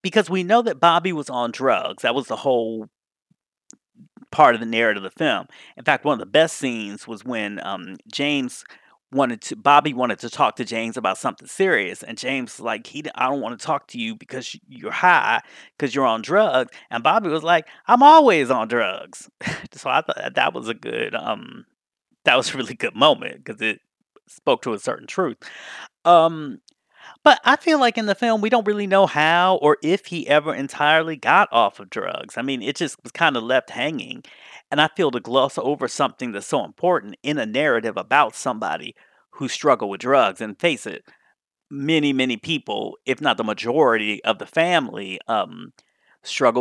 [0.02, 2.88] Because we know that Bobby was on drugs, that was the whole
[4.32, 5.48] part of the narrative of the film.
[5.78, 8.64] In fact, one of the best scenes was when, um, James
[9.12, 13.04] wanted to Bobby wanted to talk to James about something serious, and James, like, he
[13.16, 15.42] "I don't wanna talk to you because you're high
[15.78, 19.30] because you're on drugs," and Bobby was like, "I'm always on drugs."
[19.74, 21.66] So I thought that was a good, um
[22.26, 23.80] that was a really good moment because it
[24.28, 25.38] spoke to a certain truth.
[26.06, 26.60] Um,
[27.24, 30.28] but I feel like in the film, we don't really know how or if he
[30.28, 32.38] ever entirely got off of drugs.
[32.38, 34.24] I mean, it just was kinda left hanging,
[34.72, 38.96] and I feel to gloss over something that's so important in a narrative about somebody
[39.32, 41.04] who struggled with drugs, and face it,
[41.72, 45.74] many, many people, if not the majority of the family, um,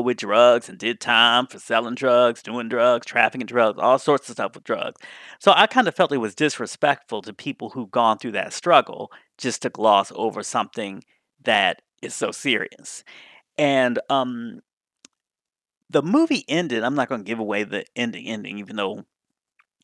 [0.04, 4.34] with drugs and did time for selling drugs, doing drugs, trafficking drugs, all sorts of
[4.34, 5.00] stuff with drugs.
[5.40, 9.62] So I kinda felt it was disrespectful to people who've gone through that struggle just
[9.62, 11.02] to gloss over something
[11.44, 13.04] that is so serious.
[13.59, 14.61] And, um
[15.91, 19.05] the movie ended I'm not gonna give away the ending ending, even though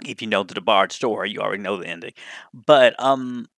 [0.07, 2.13] if you know the DeBarge story, you already know the ending.
[2.55, 3.49] But, um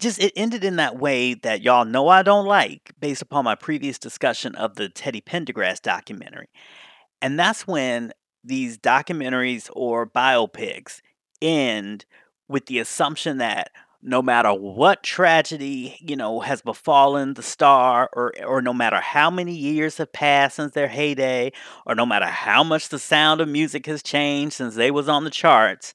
[0.00, 3.54] just it ended in that way that y'all know I don't like, based upon my
[3.54, 6.48] previous discussion of the Teddy Pendergrass documentary.
[7.22, 8.12] And that's when
[8.44, 11.00] these documentaries or biopics
[11.42, 12.06] end
[12.48, 13.70] with the assumption that
[14.02, 19.30] no matter what tragedy, you know, has befallen the star, or or no matter how
[19.30, 21.52] many years have passed since their heyday,
[21.86, 25.24] or no matter how much the sound of music has changed since they was on
[25.24, 25.94] the charts,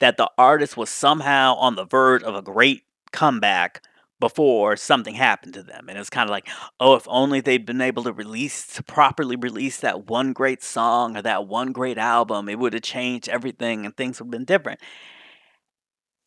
[0.00, 2.82] that the artist was somehow on the verge of a great
[3.12, 3.82] comeback
[4.20, 5.88] before something happened to them.
[5.88, 6.48] And it's kinda like,
[6.80, 11.16] "Oh, if only they'd been able to release to properly release that one great song
[11.16, 14.80] or that one great album, it woulda changed everything and things would've been different."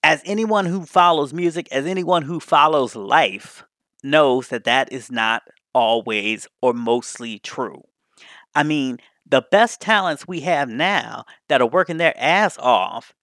[0.04, 3.64] As anyone who follows music, as anyone who follows life,
[4.04, 5.44] knows that that is not
[5.74, 7.84] always or mostly true.
[8.56, 13.14] I mean, the best talents we have now that are working their ass off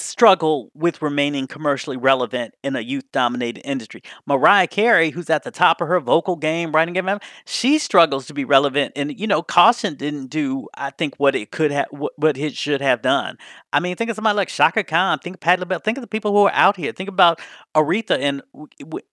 [0.00, 4.02] struggle with remaining commercially relevant in a youth-dominated industry.
[4.26, 8.34] Mariah Carey, who's at the top of her vocal game, writing game, she struggles to
[8.34, 12.36] be relevant, and, you know, Caution didn't do, I think, what it could have, what
[12.36, 13.38] it should have done.
[13.72, 16.08] I mean, think of somebody like Chaka Khan, think of Patti LaBelle, think of the
[16.08, 17.40] people who are out here, think about
[17.74, 18.42] Aretha and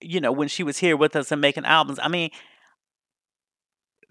[0.01, 1.99] you know, when she was here with us and making albums.
[2.01, 2.29] I mean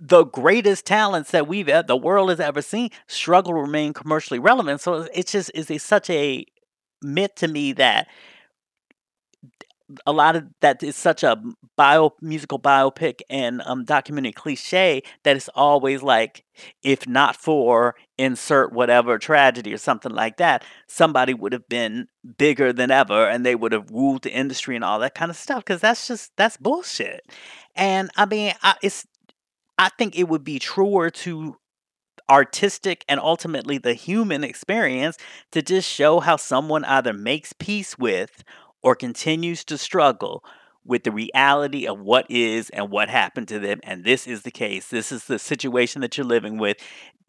[0.04, 4.80] the greatest talents that we've the world has ever seen struggle to remain commercially relevant.
[4.80, 6.44] So it's just is such a
[7.02, 8.08] myth to me that
[10.06, 11.40] a lot of that is such a
[11.76, 16.44] bio musical biopic and, um, documentary cliche that it's always like,
[16.82, 22.06] if not for insert whatever tragedy or something like that, somebody would have been
[22.38, 25.36] bigger than ever and they would have ruled the industry and all that kind of
[25.36, 27.26] stuff because that's just that's bullshit.
[27.74, 29.06] And I mean, I it's
[29.78, 31.56] I think it would be truer to
[32.30, 35.16] artistic and ultimately the human experience
[35.52, 38.44] to just show how someone either makes peace with
[38.82, 40.44] or continues to struggle
[40.84, 44.50] with the reality of what is and what happened to them, and this is the
[44.50, 44.88] case.
[44.88, 46.76] This is the situation that you're living with.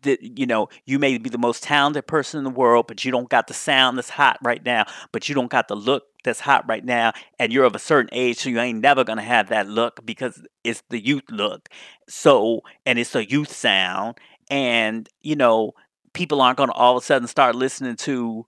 [0.02, 3.12] that you know, you may be the most talented person in the world, but you
[3.12, 6.40] don't got the sound that's hot right now, but you don't got the look that's
[6.40, 9.50] hot right now, and you're of a certain age, so you ain't never gonna have
[9.50, 11.70] that look because it's the youth look.
[12.10, 14.18] So and it's a youth sound,
[14.50, 15.74] and, you know,
[16.14, 18.46] people aren't gonna all of a sudden start listening to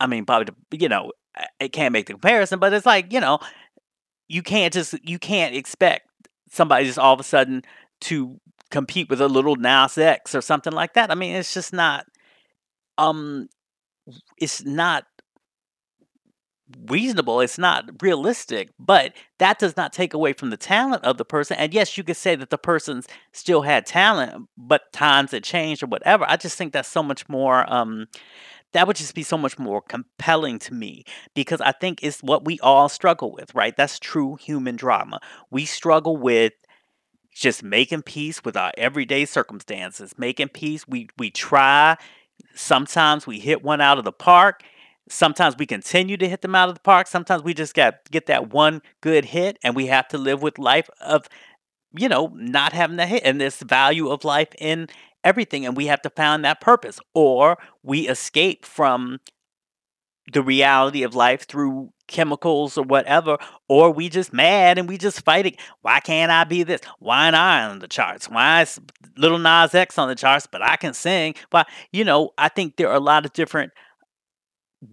[0.00, 3.20] I mean, probably you know, I I can't make the comparison, but it's like, you
[3.20, 3.38] know,
[4.28, 6.08] you can't just you can't expect
[6.50, 7.62] somebody just all of a sudden
[8.02, 8.40] to
[8.70, 11.10] compete with a Lil Nas X or something like that.
[11.10, 12.06] I mean, it's just not,
[12.98, 13.48] um,
[14.40, 15.04] it's not
[16.88, 21.24] reasonable, it's not realistic, but that does not take away from the talent of the
[21.24, 25.44] person, and yes, you could say that the person's still had talent, but times had
[25.44, 26.24] changed or whatever.
[26.28, 28.06] I just think that's so much more, um
[28.72, 31.04] that would just be so much more compelling to me
[31.34, 33.74] because I think it's what we all struggle with, right?
[33.74, 35.20] That's true human drama.
[35.50, 36.52] We struggle with
[37.32, 40.86] just making peace with our everyday circumstances, making peace.
[40.88, 41.96] We we try,
[42.54, 44.62] sometimes we hit one out of the park,
[45.08, 48.26] sometimes we continue to hit them out of the park, sometimes we just got get
[48.26, 51.28] that one good hit, and we have to live with life of,
[51.96, 54.88] you know, not having the hit, and this value of life in
[55.24, 59.18] everything, and we have to find that purpose, or we escape from
[60.32, 63.38] the reality of life through chemicals or whatever,
[63.68, 65.56] or we just mad and we just fighting.
[65.82, 66.80] "Why can't I be this?
[66.98, 68.28] Why I on the charts?
[68.28, 68.80] Why is
[69.16, 72.76] Lil Nas X on the charts, but I can sing?" Why you know, I think
[72.76, 73.72] there are a lot of different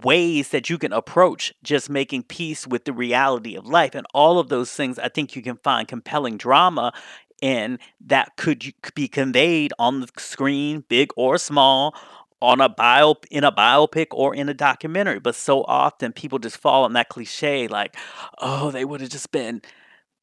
[0.03, 4.39] ways that you can approach just making peace with the reality of life, and all
[4.39, 6.93] of those things, I think you can find compelling drama
[7.41, 11.95] in that could be conveyed on the screen, big or small,
[12.41, 16.57] on a biop in a biopic or in a documentary, but so often people just
[16.57, 17.95] fall on that cliche like,
[18.39, 19.61] "Oh, they would have just been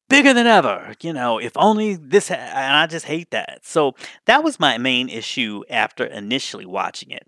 [0.09, 3.61] bigger than ever, you know, if only this ha" and I just hate that.
[3.65, 3.95] So,
[4.27, 7.27] that was my main issue after initially watching it.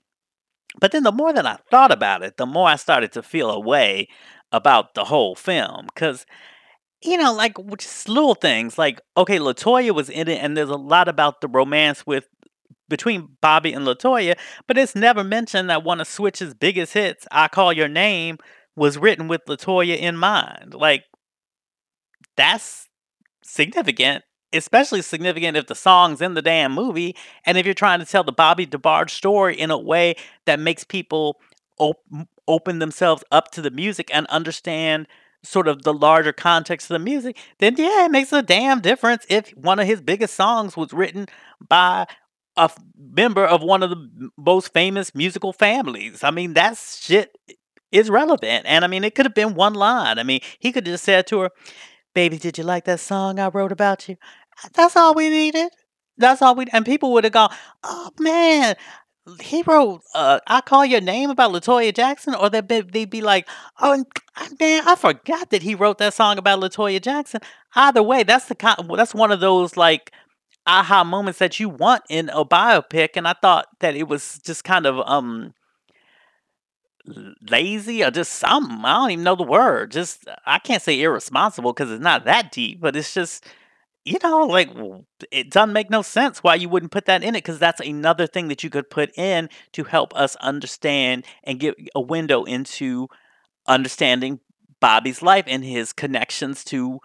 [0.79, 3.51] But then the more that I thought about it, the more I started to feel
[3.51, 4.07] a way
[4.51, 5.87] about the whole film.
[5.93, 6.25] Because,
[7.03, 10.75] you know, like, just little things, like, okay, Latoya was in it, and there's a
[10.75, 12.27] lot about the romance with
[12.89, 17.47] between Bobby and Latoya, but it's never mentioned that one of Switch's biggest hits, "I
[17.47, 18.37] Call Your Name,"
[18.75, 20.73] was written with Latoya in mind.
[20.75, 21.05] Like
[22.35, 22.87] that's
[23.43, 24.23] significant,
[24.53, 28.23] especially significant if the song's in the damn movie, and if you're trying to tell
[28.23, 31.39] the Bobby DeBarge story in a way that makes people
[31.79, 31.97] op
[32.47, 35.07] open themselves up to the music and understand
[35.43, 39.25] sort of the larger context of the music, then, yeah, it makes a damn difference
[39.29, 41.25] if one of his biggest songs was written
[41.67, 42.05] by
[42.57, 46.23] a f member of one of the most famous musical families.
[46.23, 47.35] I mean, that shit
[47.91, 50.19] is relevant, and I mean, it could have been one line.
[50.19, 51.49] I mean, he could just said to her,
[52.13, 54.17] "Baby, did you like that song I wrote about you?"
[54.63, 55.69] Uh, that's all we needed.
[56.17, 57.51] That's all we and people would have gone,
[57.83, 58.75] "Oh, man,
[59.41, 63.21] he wrote, uh, I Call Your Name about Latoya Jackson?" Or they'd be they'd be
[63.21, 63.47] like,
[63.81, 64.03] "Oh,
[64.59, 67.41] man, I forgot that he wrote that song about Latoya Jackson."
[67.75, 70.11] Either way, that's the kind that's one of those, like,
[70.67, 74.63] aha moments that you want in a biopic, and I thought that it was just
[74.63, 75.53] kind of, um
[77.49, 79.91] lazy or just something, I don't even know the word.
[79.91, 83.45] Just I can't say irresponsible because it's not that deep, but it's just,
[84.05, 84.69] you know, like,
[85.31, 88.27] it doesn't make no sense why you wouldn't put that in it because that's another
[88.27, 93.07] thing that you could put in to help us understand and get a window into
[93.67, 94.39] understanding
[94.79, 96.99] Bobby's life and his connections to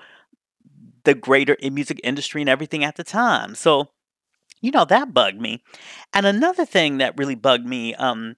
[1.05, 3.55] the greater music industry and everything at the time.
[3.55, 3.89] So,
[4.61, 5.63] you know, that bugged me.
[6.13, 8.35] And another thing that really bugged me, um,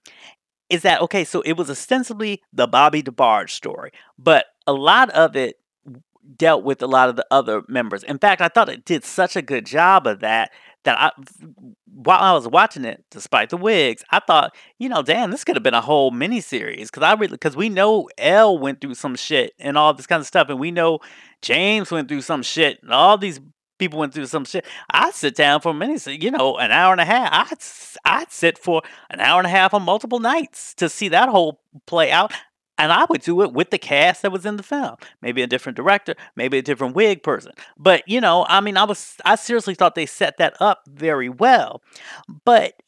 [0.69, 5.35] is that okay, so it was ostensibly the Bobby DeBarge story, but a lot of
[5.35, 5.60] it
[6.37, 8.03] dealt with a lot of the other members.
[8.03, 10.51] In fact, I thought it did such a good job of that,
[10.85, 11.11] that I,
[11.87, 15.57] while I was watching it, despite the wigs, I thought, you know, "Damn, this could
[15.57, 19.17] have been a whole miniseries," 'cause I really because we know El went through some
[19.17, 21.01] shit and all this kind of stuff, and we know
[21.43, 23.41] James went through some shit, and all these
[23.79, 24.65] people went through some shit.
[24.91, 27.31] I'd sit down for a minute, you know, an hour and a half.
[27.33, 31.29] I'd I'd sit for an hour and a half on multiple nights to see that
[31.29, 32.33] whole play out.
[32.81, 34.97] And I would do it with the cast that was in the film.
[35.21, 37.53] Maybe a different director, maybe a different wig person.
[37.77, 41.29] But you know, I mean, I was I seriously thought they set that up very
[41.29, 41.83] well.
[42.47, 42.83] But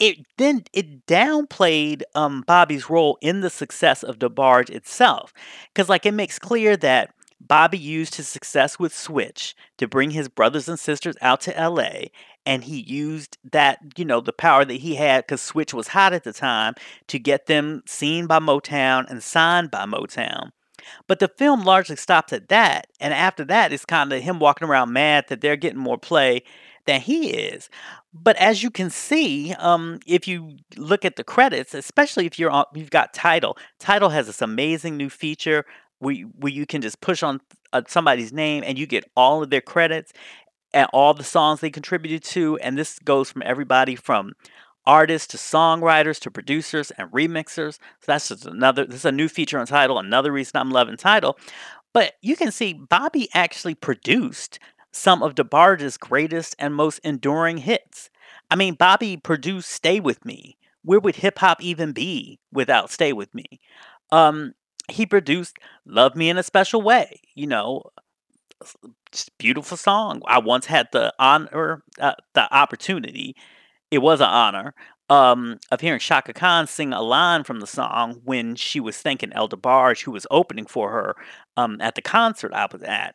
[0.00, 5.32] it then it downplayed um, Bobby's role in the success of DeBarge itself,
[5.72, 7.14] because like it makes clear that
[7.48, 12.06] Bobby used his success with Switch to bring his brothers and sisters out to LA,
[12.46, 16.12] and he used that, you know, the power that he had because Switch was hot
[16.12, 16.74] at the time
[17.08, 20.50] to get them seen by Motown and signed by Motown.
[21.06, 24.68] But the film largely stops at that, and after that, it's kind of him walking
[24.68, 26.42] around mad that they're getting more play
[26.86, 27.68] than he is.
[28.12, 32.50] But as you can see, um, if you look at the credits, especially if you're
[32.50, 35.64] on, you've got Tidal, Tidal has this amazing new feature
[36.02, 37.40] where you, where you can just push on
[37.72, 40.12] uh, somebody's name and you get all of their credits
[40.74, 42.58] and all the songs they contributed to.
[42.58, 44.32] And this goes from everybody from
[44.84, 47.74] artists to songwriters to producers and remixers.
[47.74, 48.84] So that's just another.
[48.84, 51.38] This is a new feature on Tidal, Another reason I'm loving Tidal.
[51.92, 54.58] But you can see Bobby actually produced
[54.90, 58.10] some of DeBarge's greatest and most enduring hits.
[58.50, 60.56] I mean, Bobby produced Stay With Me.
[60.82, 63.44] Where would hip hop even be without Stay With Me?
[64.10, 64.54] Um,
[64.92, 67.82] he produced Love Me in a Special Way, you know,
[69.38, 70.22] beautiful song.
[70.26, 73.36] I once had the honor, uh, the opportunity,
[73.90, 74.74] it was an honor,
[75.10, 79.32] um, of hearing Chaka Khan sing a line from the song when she was thanking
[79.32, 81.16] El DeBarge, who was opening for her
[81.56, 83.14] um, at the concert I was at.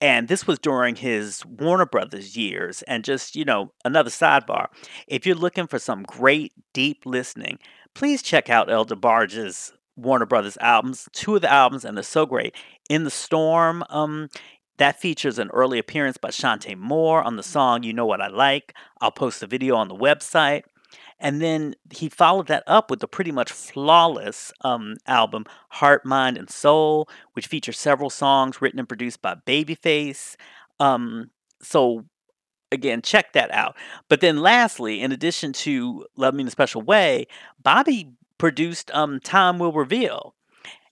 [0.00, 2.82] And this was during his Warner Brothers years.
[2.82, 4.66] And just, you know, another sidebar.
[5.06, 7.58] If you're looking for some great, deep listening,
[7.94, 11.08] please check out El DeBarge's Warner Brothers albums.
[11.12, 12.54] Two of the albums, and they're so great.
[12.88, 14.28] In the Storm, um,
[14.78, 18.28] that features an early appearance by Chanté Moore on the song You Know What I
[18.28, 18.74] Like.
[19.00, 20.62] I'll post the video on the website.
[21.20, 26.38] And then he followed that up with the pretty much flawless um, album Heart, Mind,
[26.38, 30.36] and Soul, which features several songs written and produced by Babyface.
[30.78, 31.30] Um,
[31.60, 32.04] so,
[32.70, 33.76] again, check that out.
[34.08, 37.26] But then, lastly, in addition to Love Me in a Special Way,
[37.60, 40.34] Bobby produced um, Time Will Reveal.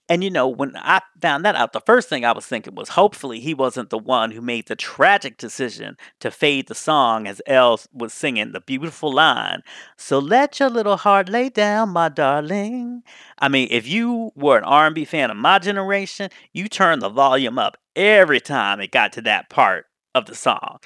[0.09, 2.89] And you know, when I found that out, the first thing I was thinking was
[2.89, 7.41] hopefully he wasn't the one who made the tragic decision to fade the song as
[7.45, 9.63] El was singing the beautiful line,
[9.97, 13.03] So let your little heart lay down, my darling.
[13.39, 17.59] I mean, if you were an R&B fan of my generation, you turned the volume
[17.59, 20.79] up every time it got to that part of the song.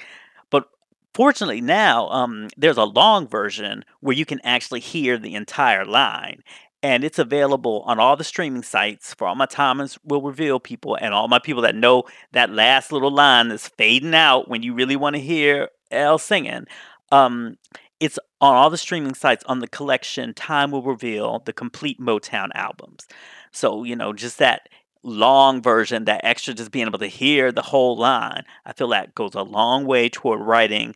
[1.14, 6.42] Fortunately now um, there's a long version where you can actually hear the entire line
[6.82, 10.96] and it's available on all the streaming sites for all my Thomas will reveal people
[10.96, 14.74] and all my people that know that last little line that's fading out when you
[14.74, 16.66] really want to hear El singing.
[17.12, 17.56] Um,
[18.00, 22.48] it's on all the streaming sites on the collection Time Will Reveal the complete Motown
[22.54, 23.06] albums.
[23.52, 24.68] So, you know, just that
[25.02, 29.14] long version, that extra just being able to hear the whole line, I feel that
[29.14, 30.94] goes a long way toward writing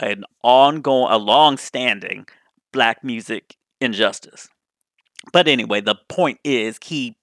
[0.00, 2.26] an ongoing, a long standing
[2.72, 4.48] black music injustice.
[5.32, 7.16] But anyway, the point is he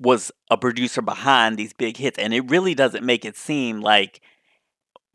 [0.00, 4.20] was a producer behind these big hits, and it really doesn't make it seem like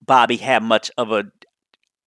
[0.05, 1.31] Bobby had much of a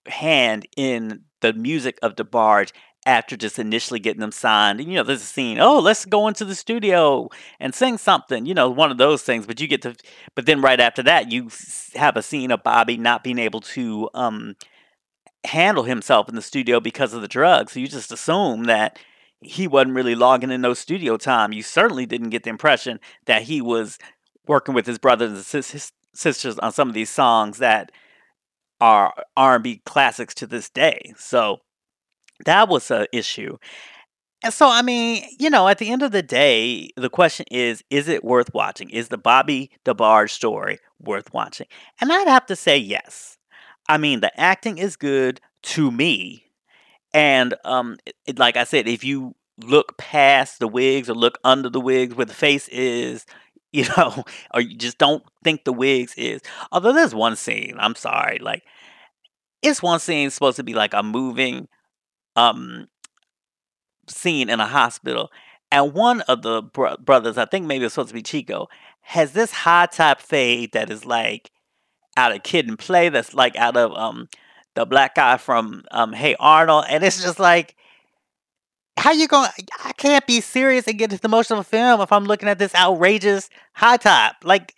[0.07, 2.73] hand in the music of DeBarge
[3.07, 4.81] after just initially getting them signed.
[4.81, 7.29] And, you know, there's a scene, oh, let's go into the studio
[7.61, 9.47] and sing something, you know, one of those things.
[9.47, 9.95] But you get to,
[10.35, 11.49] but then right after that, you
[11.95, 14.57] have a scene of Bobby not being able to um,
[15.45, 17.73] handle himself in the studio because of the drugs.
[17.73, 18.99] So you just assume that
[19.41, 21.53] he wasn't really logging in no studio time.
[21.53, 23.99] You certainly didn't get the impression that he was
[24.49, 27.93] working with his brothers and sis- sisters on some of these songs that
[28.81, 31.15] are R&B classics to this day.
[31.17, 31.61] So
[32.45, 33.57] that was an issue.
[34.45, 37.83] And so, I mean, you know, at the end of the day, the question is
[37.91, 38.91] is it worth watching?
[38.91, 41.67] Is the Bobby DeBarge story worth watching?
[42.01, 43.39] And I'd have to say yes.
[43.89, 46.45] I mean, the acting is good to me.
[47.15, 49.35] And um, it, like I said, if you
[49.65, 53.25] look past the wigs or look under the wigs where the face is,
[53.73, 54.25] you know,
[54.55, 56.41] or you just don't think the wigs is.
[56.73, 58.63] Although there's one scene, I'm sorry, like
[59.61, 61.69] it's one scene supposed to be like a moving
[62.37, 62.89] um
[64.09, 65.31] scene in a hospital,
[65.71, 68.69] and one of the bro- brothers, I think maybe it's supposed to be Chico,
[69.01, 71.51] has this high top fade that is like
[72.17, 73.09] out of Kid and Play.
[73.09, 74.29] That's like out of um
[74.75, 77.75] the black guy from um, Hey Arnold, and it's just like,
[78.99, 79.51] how you going?
[79.59, 82.25] To I can't be serious and get into the motion of a film if I'm
[82.25, 84.37] looking at this outrageous high top.
[84.45, 84.75] Like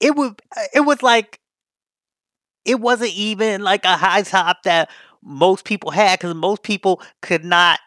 [0.00, 1.40] it would, uh, it was like
[2.64, 4.90] it wasn't even like a high top that
[5.28, 7.80] most people had because most people could not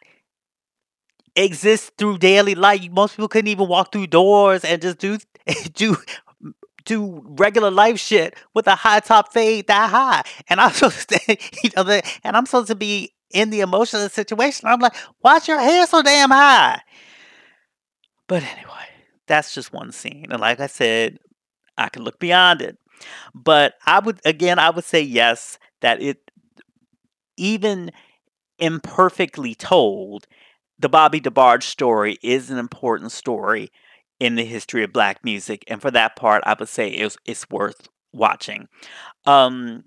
[1.36, 2.88] exist through daily life.
[2.92, 5.18] Most people couldn't even walk through doors and just do
[5.74, 5.98] do
[6.86, 10.24] do regular life shit with a high top fade that high.
[10.50, 14.68] And I'm supposed to, you know, and I'm supposed to be in the emotional situation.
[14.68, 16.82] I'm like, why's your hair so damn high?
[18.28, 18.88] But anyway,
[19.28, 20.28] that's just one scene.
[20.30, 21.18] And like I said,
[21.78, 22.78] I can look beyond it.
[23.34, 26.31] But I would again, I would say yes, that it
[27.42, 27.92] even
[28.60, 30.28] imperfectly told,
[30.80, 33.72] the Bobby DeBarge story is an important story
[34.20, 37.50] in the history of black music, and for that part, I would say it's it's
[37.50, 38.68] worth watching.
[39.26, 39.84] Um,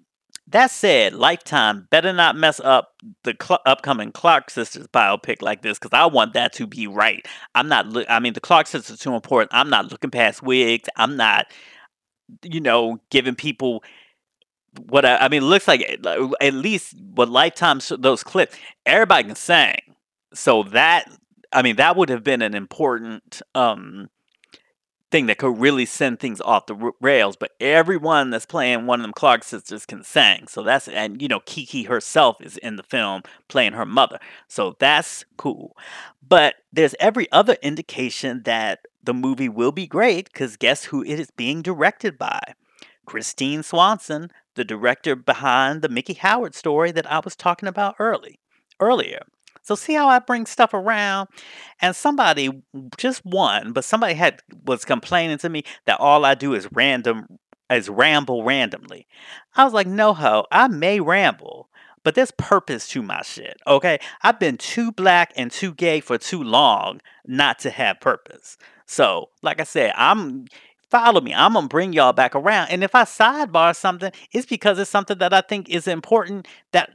[0.49, 5.79] that said, Lifetime better not mess up the cl- upcoming Clark Sisters biopic like this
[5.79, 7.27] because I want that to be right.
[7.55, 7.87] I'm not.
[7.87, 9.55] Lo- I mean, the Clark Sisters are too important.
[9.55, 10.89] I'm not looking past wigs.
[10.97, 11.47] I'm not,
[12.43, 13.85] you know, giving people
[14.89, 15.45] what I, I mean.
[15.45, 15.83] Looks like
[16.41, 18.57] at least what Lifetime those clips.
[18.87, 19.77] Everybody can sing,
[20.33, 21.11] so that
[21.53, 24.09] I mean that would have been an important um
[25.15, 27.37] thing that could really send things off the rails.
[27.37, 30.49] But everyone that's playing one of them Clark sisters can sing.
[30.49, 34.19] So that's, and you know, Kiki herself is in the film playing her mother.
[34.49, 35.77] So that's cool.
[36.27, 41.21] But there's every other indication that the movie will be great because guess who it
[41.21, 42.41] is being directed by?
[43.05, 48.39] Christine Swanson, the director behind the Miki Howard story that I was talking about early
[48.81, 49.21] earlier.
[49.63, 51.29] So see how I bring stuff around?
[51.81, 52.63] And somebody,
[52.99, 57.39] just one, but somebody had was complaining to me that all I do is random
[57.71, 59.07] is ramble randomly.
[59.57, 61.71] I was like, no ho, I may ramble,
[62.03, 63.57] but there's purpose to my shit.
[63.67, 63.99] Okay.
[64.23, 68.59] I've been too black and too gay for too long not to have purpose.
[68.87, 70.45] So, like I said, I'm
[70.95, 71.35] follow me.
[71.35, 72.69] I'm gonna bring y'all back around.
[72.71, 76.91] And if I sidebar something, it's because it's something that I think is important that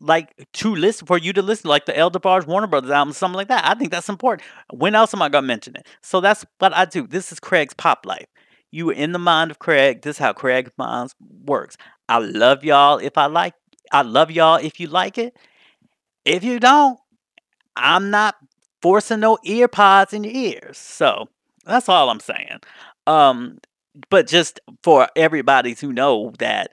[0.00, 3.36] like to listen for you to listen, like the El DeBarge Warner Brothers album, something
[3.36, 3.64] like that.
[3.64, 4.46] I think that's important.
[4.72, 5.86] When else am I gonna mention it?
[6.02, 7.06] So that's what I do.
[7.06, 8.26] This is Craig's pop life.
[8.72, 10.02] You are in the mind of Craig.
[10.02, 11.14] This is how Craig's mind
[11.46, 11.76] works.
[12.08, 13.54] I love y'all if I like.
[13.92, 15.36] I love y'all if you like it.
[16.24, 16.98] If you don't,
[17.76, 18.34] I'm not
[18.82, 20.76] forcing no ear pods in your ears.
[20.76, 21.28] So
[21.64, 22.58] that's all I'm saying.
[23.06, 23.58] Um,
[24.10, 26.70] but just for everybody to know that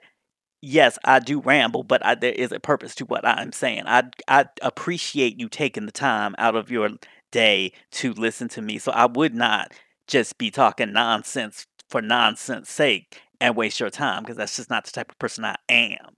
[0.62, 3.84] yes, I do ramble, but I, there is a purpose to what I'm saying.
[3.86, 6.90] I I appreciate you taking the time out of your
[7.30, 8.78] day to listen to me.
[8.78, 9.72] So I would not
[10.06, 14.84] just be talking nonsense for nonsense sake and waste your time because that's just not
[14.84, 16.16] the type of person I am.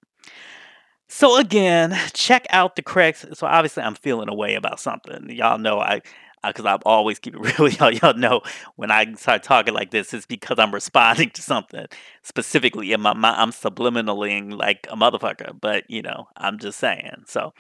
[1.09, 3.25] So again, check out the Craigs.
[3.35, 5.31] So obviously, I'm feeling a way about something.
[5.31, 6.03] Y'all know I
[6.49, 7.69] because uh, I always keep it real.
[7.69, 8.43] Y'all, y'all know
[8.77, 11.87] when I start talking like this, it's because I'm responding to something
[12.23, 13.37] specifically in my mind.
[13.39, 17.25] I'm subliminaling like a motherfucker, but you know, I'm just saying.
[17.27, 17.53] So,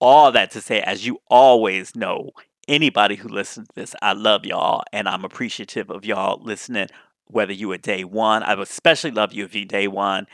[0.00, 2.30] all that to say, as you always know,
[2.68, 6.88] anybody who listens to this, I love y'all and I'm appreciative of y'all listening,
[7.26, 8.42] whether you are day one.
[8.42, 10.26] I would especially love you if you day one,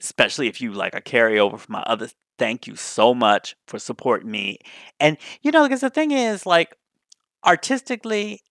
[0.00, 2.08] especially if you like a carryover from my other
[2.38, 4.58] thank you so much for supporting me.
[5.00, 6.76] And you know, because the thing is, like,
[7.46, 8.42] artistically,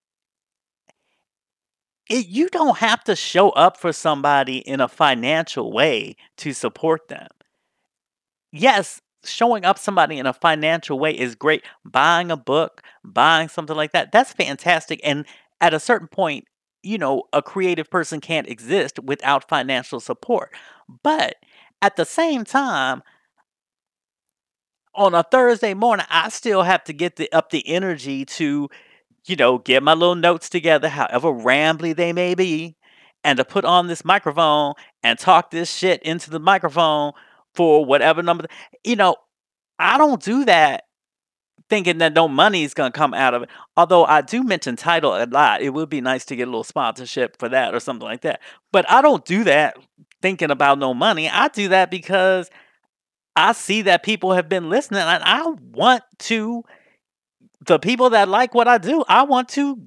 [2.08, 7.08] it, you don't have to show up for somebody in a financial way to support
[7.08, 7.28] them.
[8.52, 11.64] Yes, showing up somebody in a financial way is great.
[11.84, 15.00] Buying a book, buying something like that, that's fantastic.
[15.04, 15.26] And
[15.60, 16.44] at a certain point,
[16.82, 20.54] you know, a creative person can't exist without financial support.
[21.02, 21.36] But
[21.82, 23.02] at the same time,
[24.96, 28.68] on a Thursday morning, I still have to get the up the energy to,
[29.26, 32.76] you know, get my little notes together, however rambly they may be,
[33.22, 37.12] and to put on this microphone and talk this shit into the microphone
[37.54, 38.46] for whatever number.
[38.84, 39.16] You know,
[39.78, 40.84] I don't do that
[41.68, 43.48] thinking that no money is going to come out of it.
[43.76, 46.64] Although I do mention Tidal a lot, it would be nice to get a little
[46.64, 48.40] sponsorship for that or something like that.
[48.72, 49.76] But I don't do that
[50.22, 51.28] thinking about no money.
[51.28, 52.50] I do that because
[53.36, 56.64] I see that people have been listening and I want to
[57.66, 59.82] the people that like what I do, I want to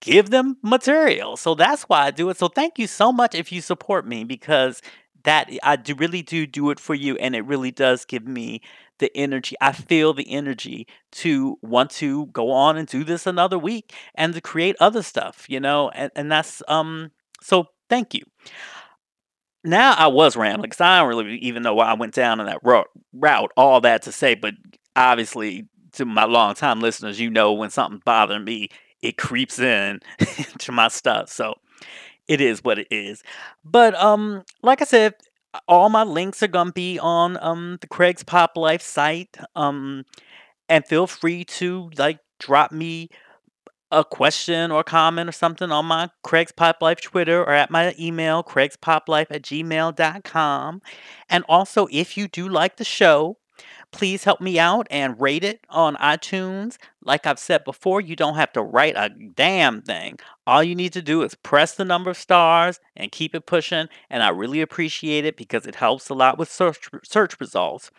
[0.00, 1.36] give them material.
[1.36, 2.36] So that's why I do it.
[2.36, 4.82] So thank you so much if you support me because
[5.24, 8.60] that I do really do do it for you and it really does give me
[8.98, 9.56] the energy.
[9.60, 14.34] I feel the energy to want to go on and do this another week and
[14.34, 15.88] to create other stuff, you know?
[15.90, 18.22] And and that's um so thank you
[19.64, 22.46] now I was rambling because I don't really even know why I went down in
[22.46, 23.50] that route.
[23.56, 24.54] All that to say, but
[24.94, 28.68] obviously to my long time listeners, you know when something's bothering me,
[29.02, 30.00] it creeps in
[30.58, 31.30] to my stuff.
[31.30, 31.54] So
[32.28, 33.22] it is what it is.
[33.64, 35.14] But um, like I said,
[35.68, 39.36] all my links are gonna be on um the Craig's Pop Life site.
[39.54, 40.04] Um,
[40.68, 43.08] and feel free to like drop me
[43.94, 47.94] a question or comment or something on my Craig's Pop Life Twitter or at my
[47.98, 50.82] email, craigspoplife at gmail.com.
[51.28, 53.38] And also, if you do like the show,
[53.90, 56.76] please help me out and rate it on iTunes.
[57.02, 60.18] Like I've said before, you don't have to write a damn thing.
[60.46, 63.88] All you need to do is press the number of stars and keep it pushing.
[64.10, 67.90] And I really appreciate it because it helps a lot with search search results.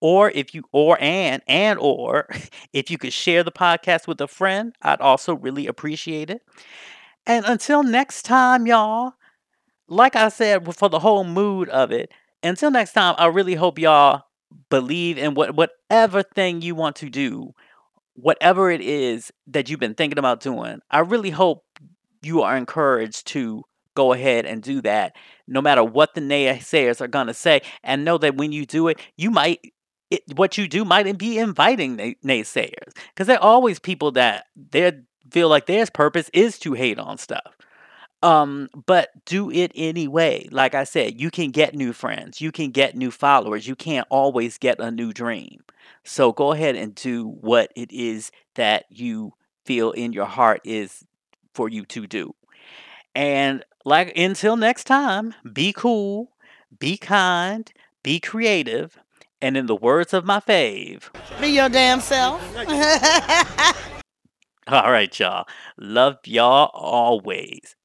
[0.00, 2.28] Or if you or and and or
[2.72, 6.42] if you could share the podcast with a friend, I'd also really appreciate it.
[7.26, 9.14] And until next time, y'all,
[9.88, 12.10] like I said, for the whole mood of it,
[12.42, 14.24] until next time, I really hope y'all
[14.70, 17.54] believe in what whatever thing you want to do,
[18.14, 20.80] whatever it is that you've been thinking about doing.
[20.90, 21.64] I really hope
[22.22, 25.14] you are encouraged to go ahead and do that,
[25.46, 28.98] no matter what the naysayers are gonna say, and know that when you do it,
[29.16, 29.60] you might
[30.10, 34.46] it, what you do might be inviting nay- naysayers, because there are always people that
[34.56, 34.92] they
[35.30, 37.53] feel like their purpose is to hate on stuff.
[38.24, 40.48] Um, but do it anyway.
[40.50, 43.68] Like I said, you can get new friends, you can get new followers.
[43.68, 45.62] You can't always get a new dream.
[46.04, 49.34] So go ahead and do what it is that you
[49.66, 51.04] feel in your heart is
[51.52, 52.34] for you to do.
[53.14, 56.32] And like until next time, be cool,
[56.78, 57.70] be kind,
[58.02, 58.98] be creative,
[59.42, 61.10] and in the words of my fave,
[61.40, 62.40] Be your damn self.
[64.68, 65.46] all right, y'all.
[65.76, 67.76] Love y'all always.